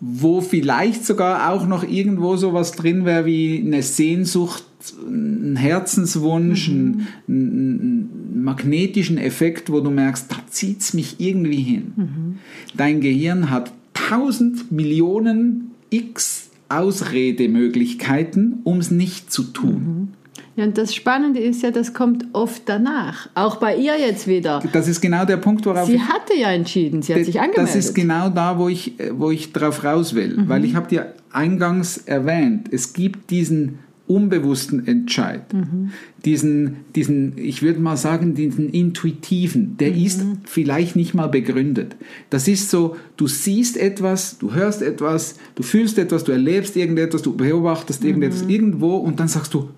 wo 0.00 0.40
vielleicht 0.40 1.04
sogar 1.04 1.52
auch 1.52 1.66
noch 1.66 1.82
irgendwo 1.82 2.36
sowas 2.36 2.72
drin 2.72 3.04
wäre 3.04 3.26
wie 3.26 3.62
eine 3.64 3.82
Sehnsucht, 3.82 4.64
ein 5.06 5.56
Herzenswunsch, 5.56 6.68
mhm. 6.68 7.06
einen, 7.26 8.44
magnetischen 8.44 9.18
Effekt, 9.18 9.70
wo 9.70 9.80
du 9.80 9.90
merkst, 9.90 10.30
da 10.30 10.36
zieht 10.48 10.80
es 10.80 10.94
mich 10.94 11.16
irgendwie 11.18 11.60
hin. 11.60 11.92
Mhm. 11.96 12.38
Dein 12.76 13.00
Gehirn 13.00 13.50
hat 13.50 13.72
tausend 13.92 14.70
Millionen 14.70 15.72
x 15.90 16.48
Ausredemöglichkeiten, 16.68 18.60
um 18.64 18.78
es 18.78 18.90
nicht 18.90 19.32
zu 19.32 19.42
tun. 19.42 19.72
Mhm. 19.72 20.08
Ja, 20.58 20.64
und 20.64 20.76
das 20.76 20.92
Spannende 20.92 21.38
ist 21.38 21.62
ja, 21.62 21.70
das 21.70 21.94
kommt 21.94 22.24
oft 22.32 22.62
danach. 22.66 23.28
Auch 23.36 23.56
bei 23.58 23.76
ihr 23.76 23.96
jetzt 23.96 24.26
wieder. 24.26 24.60
Das 24.72 24.88
ist 24.88 25.00
genau 25.00 25.24
der 25.24 25.36
Punkt, 25.36 25.64
worauf 25.64 25.86
Sie 25.88 26.00
hatte 26.00 26.36
ja 26.36 26.50
entschieden, 26.50 27.00
sie 27.00 27.14
hat 27.14 27.24
sich 27.24 27.38
angemeldet. 27.38 27.76
Das 27.76 27.76
ist 27.76 27.94
genau 27.94 28.28
da, 28.28 28.58
wo 28.58 28.68
ich, 28.68 28.94
wo 29.12 29.30
ich 29.30 29.52
drauf 29.52 29.84
raus 29.84 30.16
will. 30.16 30.36
Mhm. 30.36 30.48
Weil 30.48 30.64
ich 30.64 30.74
habe 30.74 30.88
dir 30.88 31.14
eingangs 31.30 31.98
erwähnt, 31.98 32.70
es 32.72 32.92
gibt 32.92 33.30
diesen 33.30 33.78
unbewussten 34.08 34.84
Entscheid, 34.84 35.54
mhm. 35.54 35.90
diesen, 36.24 36.78
diesen, 36.96 37.38
ich 37.38 37.62
würde 37.62 37.78
mal 37.78 37.96
sagen, 37.96 38.34
diesen 38.34 38.68
intuitiven, 38.70 39.76
der 39.76 39.92
mhm. 39.92 40.04
ist 40.04 40.22
vielleicht 40.44 40.96
nicht 40.96 41.14
mal 41.14 41.28
begründet. 41.28 41.94
Das 42.30 42.48
ist 42.48 42.68
so, 42.70 42.96
du 43.16 43.28
siehst 43.28 43.76
etwas, 43.76 44.38
du 44.38 44.54
hörst 44.54 44.82
etwas, 44.82 45.36
du 45.54 45.62
fühlst 45.62 45.98
etwas, 45.98 46.24
du 46.24 46.32
erlebst 46.32 46.74
irgendetwas, 46.74 47.22
du 47.22 47.36
beobachtest 47.36 48.02
mhm. 48.02 48.08
irgendetwas 48.08 48.42
irgendwo 48.48 48.96
und 48.96 49.20
dann 49.20 49.28
sagst 49.28 49.54
du, 49.54 49.68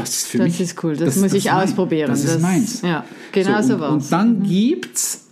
das 0.00 0.10
ist 0.10 0.26
für 0.26 0.38
das 0.38 0.46
mich. 0.46 0.58
Das 0.58 0.66
ist 0.68 0.84
cool, 0.84 0.96
das, 0.96 1.00
das 1.00 1.16
muss 1.16 1.32
das 1.32 1.34
ich 1.34 1.50
ausprobieren. 1.50 2.08
Das, 2.08 2.24
ist 2.24 2.40
meins. 2.40 2.82
Ja, 2.82 3.04
genau 3.32 3.62
so, 3.62 3.78
so 3.78 3.84
und, 3.84 3.90
und 3.90 4.12
dann 4.12 4.38
mhm. 4.40 4.42
gibt 4.44 4.96
es 4.96 5.26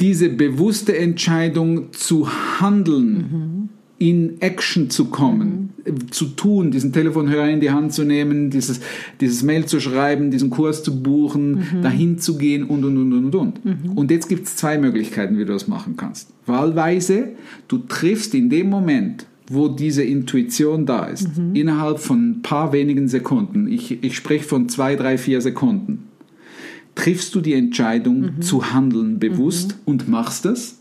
diese 0.00 0.28
bewusste 0.28 0.96
Entscheidung 0.96 1.92
zu 1.92 2.28
handeln. 2.60 3.70
in 4.00 4.40
Action 4.40 4.90
zu 4.90 5.06
kommen, 5.06 5.70
mhm. 5.84 6.12
zu 6.12 6.26
tun, 6.26 6.70
diesen 6.70 6.92
Telefonhörer 6.92 7.50
in 7.50 7.58
die 7.58 7.72
Hand 7.72 7.92
zu 7.92 8.04
nehmen, 8.04 8.48
dieses, 8.48 8.80
dieses 9.20 9.42
Mail 9.42 9.66
zu 9.66 9.80
schreiben, 9.80 10.30
diesen 10.30 10.50
Kurs 10.50 10.84
zu 10.84 11.02
buchen, 11.02 11.56
mhm. 11.56 11.82
dahin 11.82 12.18
zu 12.18 12.38
gehen 12.38 12.62
und, 12.62 12.84
und, 12.84 12.96
und, 12.96 13.12
und, 13.12 13.34
und. 13.34 13.64
Mhm. 13.64 13.92
Und 13.98 14.10
jetzt 14.12 14.28
gibt 14.28 14.46
es 14.46 14.54
zwei 14.54 14.78
Möglichkeiten, 14.78 15.36
wie 15.36 15.44
du 15.44 15.52
das 15.52 15.66
machen 15.66 15.96
kannst. 15.96 16.30
Wahlweise, 16.46 17.30
du 17.66 17.78
triffst 17.78 18.34
in 18.34 18.48
dem 18.50 18.70
Moment, 18.70 19.26
wo 19.50 19.68
diese 19.68 20.02
Intuition 20.02 20.86
da 20.86 21.06
ist, 21.06 21.36
mhm. 21.36 21.54
innerhalb 21.54 21.98
von 21.98 22.30
ein 22.30 22.42
paar 22.42 22.72
wenigen 22.72 23.08
Sekunden, 23.08 23.66
ich, 23.66 24.02
ich 24.02 24.16
spreche 24.16 24.44
von 24.44 24.68
zwei, 24.68 24.96
drei, 24.96 25.18
vier 25.18 25.40
Sekunden, 25.40 26.04
triffst 26.94 27.34
du 27.34 27.40
die 27.40 27.54
Entscheidung 27.54 28.20
mhm. 28.20 28.42
zu 28.42 28.72
handeln 28.72 29.18
bewusst 29.18 29.72
mhm. 29.72 29.80
und 29.84 30.08
machst 30.08 30.46
es 30.46 30.78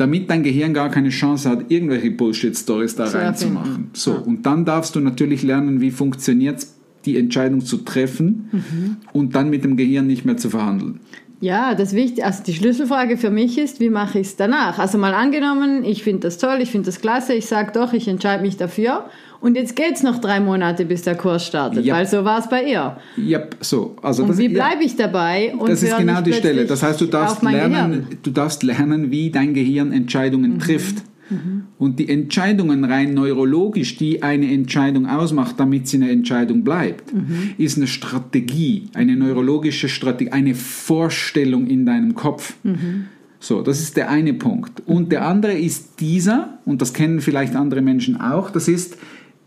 damit 0.00 0.30
dein 0.30 0.42
Gehirn 0.42 0.72
gar 0.72 0.88
keine 0.88 1.10
Chance 1.10 1.48
hat, 1.48 1.70
irgendwelche 1.70 2.10
Bullshit-Stories 2.10 2.96
da 2.96 3.04
reinzumachen. 3.04 3.90
So, 3.92 4.12
ja. 4.12 4.18
und 4.18 4.46
dann 4.46 4.64
darfst 4.64 4.96
du 4.96 5.00
natürlich 5.00 5.42
lernen, 5.42 5.82
wie 5.82 5.90
funktioniert 5.90 6.58
es, 6.58 6.74
die 7.04 7.18
Entscheidung 7.18 7.60
zu 7.60 7.78
treffen 7.78 8.48
mhm. 8.52 8.96
und 9.12 9.34
dann 9.34 9.50
mit 9.50 9.64
dem 9.64 9.76
Gehirn 9.76 10.06
nicht 10.06 10.24
mehr 10.24 10.36
zu 10.36 10.50
verhandeln. 10.50 11.00
Ja, 11.40 11.74
das 11.74 11.94
Wichtige, 11.94 12.26
also 12.26 12.42
die 12.42 12.52
Schlüsselfrage 12.52 13.16
für 13.16 13.30
mich 13.30 13.56
ist, 13.56 13.80
wie 13.80 13.88
mache 13.88 14.18
ich 14.18 14.26
es 14.28 14.36
danach? 14.36 14.78
Also 14.78 14.98
mal 14.98 15.14
angenommen, 15.14 15.84
ich 15.84 16.04
finde 16.04 16.20
das 16.20 16.36
toll, 16.36 16.58
ich 16.60 16.70
finde 16.70 16.86
das 16.86 17.00
klasse, 17.00 17.32
ich 17.32 17.46
sage 17.46 17.72
doch, 17.72 17.94
ich 17.94 18.08
entscheide 18.08 18.42
mich 18.42 18.58
dafür 18.58 19.06
und 19.40 19.56
jetzt 19.56 19.74
geht 19.74 19.94
es 19.94 20.02
noch 20.02 20.18
drei 20.18 20.38
Monate, 20.38 20.84
bis 20.84 21.00
der 21.00 21.14
Kurs 21.14 21.46
startet, 21.46 21.86
yep. 21.86 21.94
weil 21.94 22.06
so 22.06 22.24
war 22.26 22.40
es 22.40 22.48
bei 22.50 22.64
ihr. 22.64 22.98
Ja, 23.16 23.40
so. 23.60 23.96
Also 24.02 24.24
und 24.24 24.30
das, 24.30 24.38
wie 24.38 24.50
bleibe 24.50 24.84
ich 24.84 24.96
dabei? 24.96 25.54
Und 25.56 25.70
das 25.70 25.82
ist 25.82 25.96
genau 25.96 26.20
die 26.20 26.34
Stelle. 26.34 26.66
Das 26.66 26.82
heißt, 26.82 27.00
du 27.00 27.06
darfst, 27.06 27.42
lernen, 27.42 28.06
du 28.22 28.30
darfst 28.30 28.62
lernen, 28.62 29.10
wie 29.10 29.30
dein 29.30 29.54
Gehirn 29.54 29.92
Entscheidungen 29.92 30.54
mhm. 30.54 30.58
trifft. 30.58 30.96
Mhm. 31.30 31.62
Und 31.78 31.98
die 31.98 32.08
Entscheidungen 32.08 32.84
rein 32.84 33.14
neurologisch, 33.14 33.96
die 33.96 34.22
eine 34.22 34.52
Entscheidung 34.52 35.06
ausmacht, 35.06 35.58
damit 35.58 35.88
sie 35.88 35.98
eine 35.98 36.10
Entscheidung 36.10 36.64
bleibt, 36.64 37.14
mhm. 37.14 37.54
ist 37.56 37.76
eine 37.76 37.86
Strategie, 37.86 38.88
eine 38.94 39.16
neurologische 39.16 39.88
Strategie, 39.88 40.32
eine 40.32 40.54
Vorstellung 40.54 41.66
in 41.66 41.86
deinem 41.86 42.14
Kopf. 42.14 42.54
Mhm. 42.62 43.06
So, 43.38 43.62
das 43.62 43.80
ist 43.80 43.96
der 43.96 44.10
eine 44.10 44.34
Punkt. 44.34 44.82
Und 44.86 45.12
der 45.12 45.26
andere 45.26 45.58
ist 45.58 46.00
dieser, 46.00 46.58
und 46.66 46.82
das 46.82 46.92
kennen 46.92 47.20
vielleicht 47.20 47.56
andere 47.56 47.80
Menschen 47.80 48.20
auch, 48.20 48.50
das 48.50 48.68
ist, 48.68 48.98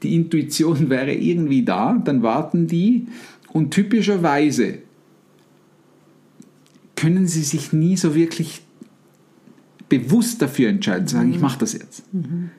die 0.02 0.16
Intuition 0.16 0.90
wäre 0.90 1.14
irgendwie 1.14 1.64
da, 1.64 2.02
dann 2.04 2.24
warten 2.24 2.68
die 2.68 3.08
und 3.52 3.72
typischerweise 3.72 4.80
können 6.96 7.28
sie 7.28 7.44
sich 7.44 7.72
nie 7.74 7.98
so 7.98 8.16
wirklich 8.16 8.63
bewusst 10.00 10.42
dafür 10.42 10.70
entscheiden, 10.70 11.08
zu 11.08 11.16
sagen, 11.16 11.30
mhm. 11.30 11.36
ich 11.36 11.42
mache 11.42 11.60
das 11.60 11.74
jetzt. 11.74 12.14
Mhm 12.14 12.50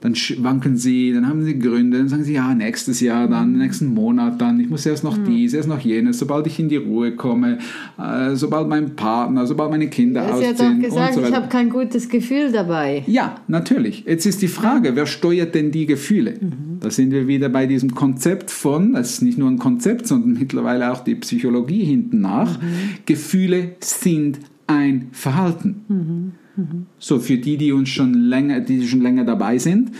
dann 0.00 0.14
wanken 0.38 0.78
sie, 0.78 1.12
dann 1.12 1.28
haben 1.28 1.44
sie 1.44 1.58
Gründe, 1.58 1.98
dann 1.98 2.08
sagen 2.08 2.24
sie, 2.24 2.32
ja, 2.32 2.54
nächstes 2.54 3.00
Jahr 3.00 3.28
dann, 3.28 3.58
nächsten 3.58 3.92
Monat 3.92 4.40
dann, 4.40 4.58
ich 4.58 4.70
muss 4.70 4.86
erst 4.86 5.04
noch 5.04 5.18
mhm. 5.18 5.24
dies, 5.26 5.52
erst 5.52 5.68
noch 5.68 5.80
jenes, 5.80 6.18
sobald 6.18 6.46
ich 6.46 6.58
in 6.58 6.70
die 6.70 6.76
Ruhe 6.76 7.12
komme, 7.16 7.58
äh, 7.98 8.34
sobald 8.34 8.68
mein 8.68 8.96
Partner, 8.96 9.46
sobald 9.46 9.70
meine 9.70 9.88
Kinder 9.88 10.22
ja, 10.22 10.30
ausziehen. 10.32 10.56
Sie 10.56 10.64
hat 10.64 10.72
auch 10.72 10.80
gesagt, 10.80 11.14
so 11.14 11.22
ich 11.22 11.34
habe 11.34 11.48
kein 11.48 11.68
gutes 11.68 12.08
Gefühl 12.08 12.50
dabei. 12.50 13.04
Ja, 13.06 13.36
natürlich. 13.46 14.04
Jetzt 14.06 14.24
ist 14.24 14.40
die 14.40 14.48
Frage, 14.48 14.96
wer 14.96 15.04
steuert 15.04 15.54
denn 15.54 15.70
die 15.70 15.84
Gefühle? 15.84 16.36
Mhm. 16.40 16.80
Da 16.80 16.90
sind 16.90 17.10
wir 17.10 17.28
wieder 17.28 17.50
bei 17.50 17.66
diesem 17.66 17.94
Konzept 17.94 18.50
von, 18.50 18.94
das 18.94 19.10
ist 19.10 19.22
nicht 19.22 19.36
nur 19.36 19.50
ein 19.50 19.58
Konzept, 19.58 20.06
sondern 20.06 20.32
mittlerweile 20.32 20.92
auch 20.92 21.04
die 21.04 21.14
Psychologie 21.16 21.84
hinten 21.84 22.22
nach, 22.22 22.58
mhm. 22.58 22.64
Gefühle 23.04 23.72
sind 23.80 24.38
ein 24.66 25.08
Verhalten. 25.12 26.32
Mhm. 26.56 26.86
So, 26.98 27.18
für 27.18 27.38
die, 27.38 27.56
die 27.56 27.72
uns 27.72 27.88
schon 27.88 28.14
länger, 28.14 28.60
die 28.60 28.86
schon 28.86 29.00
länger 29.00 29.24
dabei 29.24 29.58
sind, 29.58 29.92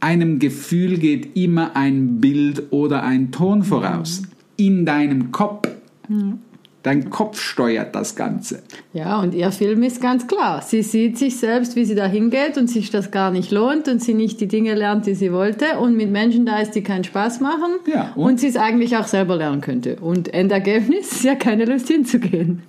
einem 0.00 0.38
Gefühl 0.38 0.98
geht 0.98 1.36
immer 1.36 1.76
ein 1.76 2.20
Bild 2.20 2.72
oder 2.72 3.02
ein 3.02 3.32
Ton 3.32 3.62
voraus. 3.62 4.22
Mhm. 4.22 4.26
In 4.56 4.86
deinem 4.86 5.32
Kopf. 5.32 5.68
Mhm. 6.08 6.38
Dein 6.82 7.10
Kopf 7.10 7.38
steuert 7.38 7.94
das 7.94 8.16
Ganze. 8.16 8.62
Ja, 8.94 9.20
und 9.20 9.34
ihr 9.34 9.52
Film 9.52 9.82
ist 9.82 10.00
ganz 10.00 10.26
klar. 10.26 10.62
Sie 10.62 10.82
sieht 10.82 11.18
sich 11.18 11.36
selbst, 11.36 11.76
wie 11.76 11.84
sie 11.84 11.94
da 11.94 12.06
hingeht 12.06 12.56
und 12.56 12.70
sich 12.70 12.90
das 12.90 13.10
gar 13.10 13.30
nicht 13.30 13.50
lohnt 13.50 13.86
und 13.86 14.02
sie 14.02 14.14
nicht 14.14 14.40
die 14.40 14.48
Dinge 14.48 14.74
lernt, 14.74 15.04
die 15.04 15.14
sie 15.14 15.30
wollte 15.30 15.78
und 15.78 15.94
mit 15.94 16.10
Menschen 16.10 16.46
da 16.46 16.58
ist, 16.58 16.70
die 16.70 16.82
keinen 16.82 17.04
Spaß 17.04 17.40
machen 17.40 17.80
ja, 17.86 18.12
und? 18.14 18.24
und 18.24 18.40
sie 18.40 18.48
es 18.48 18.56
eigentlich 18.56 18.96
auch 18.96 19.06
selber 19.06 19.36
lernen 19.36 19.60
könnte. 19.60 19.96
Und 20.00 20.32
Endergebnis 20.32 21.22
ja 21.22 21.34
keine 21.34 21.66
Lust 21.66 21.88
hinzugehen. 21.88 22.62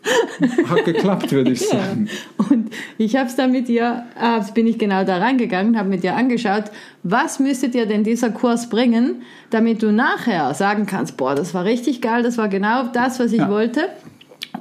Hat 0.68 0.84
geklappt, 0.84 1.32
würde 1.32 1.52
ich 1.52 1.62
sagen. 1.68 2.10
Ja. 2.10 2.46
Und 2.50 2.74
ich 2.98 3.16
habe 3.16 3.30
es 3.30 3.38
dann 3.38 3.54
mit 3.54 3.70
ihr, 3.70 4.04
äh, 4.22 4.42
bin 4.54 4.68
ich 4.68 4.78
genau 4.78 5.06
da 5.06 5.20
reingegangen, 5.20 5.78
habe 5.78 5.88
mit 5.88 6.04
ihr 6.04 6.18
angeschaut, 6.18 6.66
was 7.04 7.40
müsste 7.40 7.70
dir 7.70 7.86
denn 7.86 8.04
dieser 8.04 8.30
Kurs 8.30 8.70
bringen, 8.70 9.22
damit 9.50 9.82
du 9.82 9.92
nachher 9.92 10.54
sagen 10.54 10.86
kannst, 10.86 11.16
boah, 11.16 11.34
das 11.34 11.54
war 11.54 11.64
richtig 11.64 12.02
geil, 12.02 12.24
das 12.24 12.38
war 12.38 12.50
genau 12.50 12.88
das, 12.92 13.20
was 13.20 13.32
ich 13.32 13.40
ja. 13.40 13.50
wollte. 13.50 13.88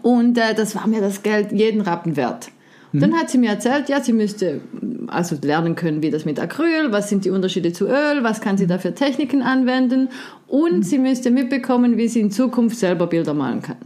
Und 0.02 0.38
äh, 0.38 0.54
das 0.54 0.74
war 0.74 0.86
mir 0.86 1.00
das 1.00 1.22
Geld 1.22 1.52
jeden 1.52 1.80
Rappen 1.80 2.16
wert. 2.16 2.50
Mhm. 2.92 3.00
Dann 3.00 3.14
hat 3.14 3.30
sie 3.30 3.38
mir 3.38 3.50
erzählt, 3.50 3.88
ja, 3.88 4.00
sie 4.00 4.12
müsste 4.12 4.60
also 5.06 5.36
lernen 5.42 5.74
können, 5.74 6.02
wie 6.02 6.10
das 6.10 6.24
mit 6.24 6.38
Acryl, 6.40 6.92
was 6.92 7.08
sind 7.08 7.24
die 7.24 7.30
Unterschiede 7.30 7.72
zu 7.72 7.86
Öl, 7.86 8.22
was 8.22 8.40
kann 8.40 8.58
sie 8.58 8.66
da 8.66 8.78
für 8.78 8.94
Techniken 8.94 9.42
anwenden 9.42 10.08
und 10.46 10.78
mhm. 10.78 10.82
sie 10.82 10.98
müsste 10.98 11.30
mitbekommen, 11.30 11.96
wie 11.96 12.08
sie 12.08 12.20
in 12.20 12.30
Zukunft 12.30 12.78
selber 12.78 13.06
Bilder 13.06 13.34
malen 13.34 13.62
kann. 13.62 13.76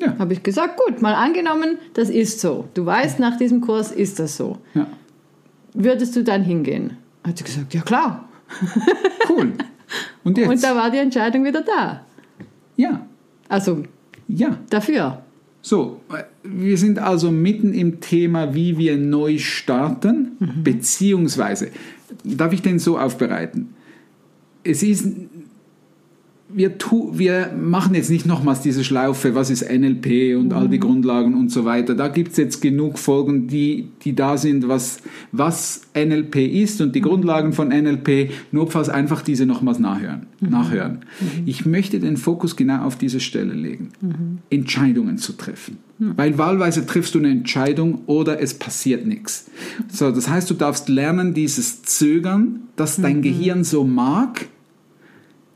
Ja. 0.00 0.18
Habe 0.18 0.32
ich 0.32 0.42
gesagt, 0.42 0.78
gut, 0.78 1.02
mal 1.02 1.14
angenommen, 1.14 1.78
das 1.94 2.10
ist 2.10 2.40
so. 2.40 2.68
Du 2.74 2.84
weißt, 2.84 3.20
nach 3.20 3.36
diesem 3.36 3.60
Kurs 3.60 3.92
ist 3.92 4.18
das 4.18 4.36
so. 4.36 4.58
Ja. 4.74 4.86
Würdest 5.72 6.14
du 6.16 6.22
dann 6.22 6.42
hingehen? 6.42 6.96
Hat 7.24 7.38
sie 7.38 7.44
gesagt, 7.44 7.74
ja 7.74 7.82
klar. 7.82 8.28
Cool. 9.28 9.52
Und 10.22 10.38
jetzt? 10.38 10.48
Und 10.48 10.62
da 10.62 10.76
war 10.76 10.90
die 10.90 10.98
Entscheidung 10.98 11.44
wieder 11.44 11.62
da. 11.62 12.04
Ja. 12.76 13.06
Also, 13.48 13.84
ja. 14.28 14.58
Dafür. 14.70 15.22
So, 15.66 16.02
wir 16.42 16.76
sind 16.76 16.98
also 16.98 17.30
mitten 17.30 17.72
im 17.72 18.02
Thema, 18.02 18.54
wie 18.54 18.76
wir 18.76 18.98
neu 18.98 19.38
starten, 19.38 20.32
mhm. 20.38 20.62
beziehungsweise, 20.62 21.70
darf 22.22 22.52
ich 22.52 22.60
den 22.60 22.78
so 22.78 22.98
aufbereiten? 22.98 23.70
Es 24.62 24.82
ist 24.82 25.06
wir, 26.56 26.78
tu, 26.78 27.10
wir 27.18 27.52
machen 27.52 27.96
jetzt 27.96 28.10
nicht 28.10 28.26
nochmals 28.26 28.60
diese 28.60 28.84
Schlaufe, 28.84 29.34
was 29.34 29.50
ist 29.50 29.68
NLP 29.68 30.36
und 30.38 30.46
mhm. 30.46 30.52
all 30.52 30.68
die 30.68 30.76
mhm. 30.76 30.82
Grundlagen 30.82 31.34
und 31.34 31.50
so 31.50 31.64
weiter. 31.64 31.96
Da 31.96 32.06
gibt 32.06 32.30
es 32.30 32.36
jetzt 32.36 32.60
genug 32.60 32.98
Folgen, 32.98 33.48
die, 33.48 33.88
die 34.02 34.14
da 34.14 34.36
sind, 34.36 34.68
was, 34.68 34.98
was 35.32 35.82
NLP 35.96 36.36
ist 36.36 36.80
und 36.80 36.94
die 36.94 37.00
mhm. 37.00 37.06
Grundlagen 37.06 37.52
von 37.52 37.68
NLP, 37.68 38.30
nur 38.52 38.70
falls 38.70 38.88
einfach 38.88 39.22
diese 39.22 39.46
nochmals 39.46 39.80
nachhören. 39.80 40.26
Mhm. 40.40 40.50
nachhören. 40.50 40.92
Mhm. 41.20 41.42
Ich 41.46 41.66
möchte 41.66 41.98
den 41.98 42.16
Fokus 42.16 42.54
genau 42.54 42.84
auf 42.84 42.96
diese 42.96 43.18
Stelle 43.18 43.54
legen, 43.54 43.88
mhm. 44.00 44.38
Entscheidungen 44.48 45.18
zu 45.18 45.32
treffen. 45.32 45.78
Weil 45.98 46.36
wahlweise 46.38 46.86
triffst 46.86 47.14
du 47.14 47.20
eine 47.20 47.30
Entscheidung 47.30 48.02
oder 48.06 48.40
es 48.40 48.54
passiert 48.54 49.06
nichts. 49.06 49.48
So, 49.88 50.10
das 50.10 50.28
heißt, 50.28 50.50
du 50.50 50.54
darfst 50.54 50.88
lernen, 50.88 51.34
dieses 51.34 51.82
Zögern, 51.82 52.62
das 52.74 52.96
dein 52.96 53.22
Gehirn 53.22 53.62
so 53.62 53.84
mag, 53.84 54.46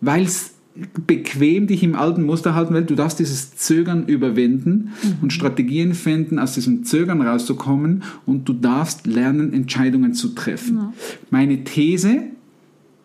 weil 0.00 0.22
es 0.22 0.52
bequem 1.06 1.66
dich 1.66 1.82
im 1.82 1.94
alten 1.94 2.24
Muster 2.24 2.54
halten 2.54 2.74
will. 2.74 2.82
Du 2.82 2.94
darfst 2.94 3.18
dieses 3.18 3.56
Zögern 3.56 4.06
überwinden 4.06 4.90
mhm. 5.02 5.14
und 5.22 5.32
Strategien 5.32 5.94
finden, 5.94 6.38
aus 6.38 6.54
diesem 6.54 6.84
Zögern 6.84 7.20
rauszukommen 7.20 8.02
und 8.26 8.48
du 8.48 8.52
darfst 8.52 9.06
lernen, 9.06 9.52
Entscheidungen 9.52 10.14
zu 10.14 10.30
treffen. 10.30 10.76
Ja. 10.76 10.92
Meine 11.30 11.64
These, 11.64 12.22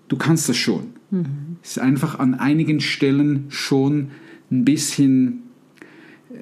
du 0.07 0.17
kannst 0.17 0.49
das 0.49 0.57
schon. 0.57 0.87
Mhm. 1.11 1.25
Ist 1.63 1.79
einfach 1.79 2.19
an 2.19 2.35
einigen 2.35 2.79
Stellen 2.79 3.45
schon 3.49 4.09
ein 4.51 4.65
bisschen 4.65 5.43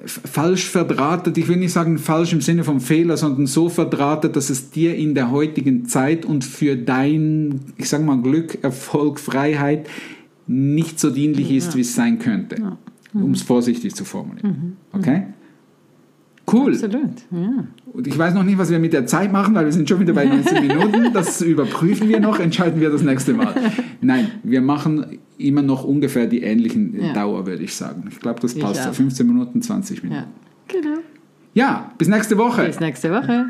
falsch 0.04 0.68
verdrahtet, 0.68 1.38
ich 1.38 1.48
will 1.48 1.56
nicht 1.56 1.72
sagen 1.72 1.98
falsch 1.98 2.32
im 2.32 2.40
Sinne 2.40 2.64
vom 2.64 2.80
Fehler, 2.80 3.16
sondern 3.16 3.46
so 3.46 3.68
verdrahtet, 3.68 4.36
dass 4.36 4.50
es 4.50 4.70
dir 4.70 4.96
in 4.96 5.14
der 5.14 5.30
heutigen 5.30 5.86
Zeit 5.86 6.24
und 6.24 6.44
für 6.44 6.76
dein, 6.76 7.60
ich 7.76 7.88
sage 7.88 8.04
mal, 8.04 8.20
Glück, 8.20 8.62
Erfolg, 8.62 9.20
Freiheit 9.20 9.86
nicht 10.46 10.98
so 10.98 11.10
dienlich 11.10 11.50
ist, 11.50 11.70
ja. 11.70 11.76
wie 11.76 11.80
es 11.80 11.94
sein 11.94 12.18
könnte. 12.18 12.56
Ja. 12.60 12.78
Mhm. 13.12 13.24
Um 13.24 13.30
es 13.32 13.42
vorsichtig 13.42 13.94
zu 13.94 14.04
formulieren. 14.04 14.76
Mhm. 14.92 14.98
Okay? 14.98 15.26
Cool. 16.50 16.72
Absolut, 16.72 17.22
ja. 17.30 17.64
Und 17.92 18.06
ich 18.06 18.18
weiß 18.18 18.34
noch 18.34 18.42
nicht, 18.42 18.58
was 18.58 18.70
wir 18.70 18.78
mit 18.78 18.92
der 18.92 19.06
Zeit 19.06 19.30
machen, 19.32 19.54
weil 19.54 19.64
wir 19.64 19.72
sind 19.72 19.88
schon 19.88 20.00
wieder 20.00 20.12
bei 20.12 20.24
19 20.26 20.66
Minuten. 20.66 21.12
Das 21.12 21.40
überprüfen 21.40 22.08
wir 22.08 22.20
noch, 22.20 22.40
entscheiden 22.40 22.80
wir 22.80 22.90
das 22.90 23.02
nächste 23.02 23.34
Mal. 23.34 23.54
Nein, 24.00 24.30
wir 24.42 24.60
machen 24.60 25.18
immer 25.38 25.62
noch 25.62 25.84
ungefähr 25.84 26.26
die 26.26 26.42
ähnlichen 26.42 27.00
ja. 27.00 27.12
Dauer, 27.12 27.46
würde 27.46 27.62
ich 27.62 27.74
sagen. 27.74 28.04
Ich 28.10 28.18
glaube, 28.18 28.40
das 28.40 28.58
passt. 28.58 28.82
So 28.82 28.92
15 28.92 29.26
Minuten, 29.26 29.62
20 29.62 30.02
Minuten. 30.02 30.22
Ja, 30.22 30.80
genau. 30.80 30.98
Ja, 31.54 31.92
bis 31.98 32.08
nächste 32.08 32.36
Woche. 32.38 32.64
Bis 32.64 32.80
nächste 32.80 33.10
Woche. 33.10 33.46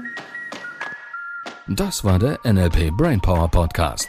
Das 1.68 2.04
war 2.04 2.18
der 2.18 2.40
NLP 2.44 2.90
Brainpower 2.96 3.48
Podcast. 3.48 4.08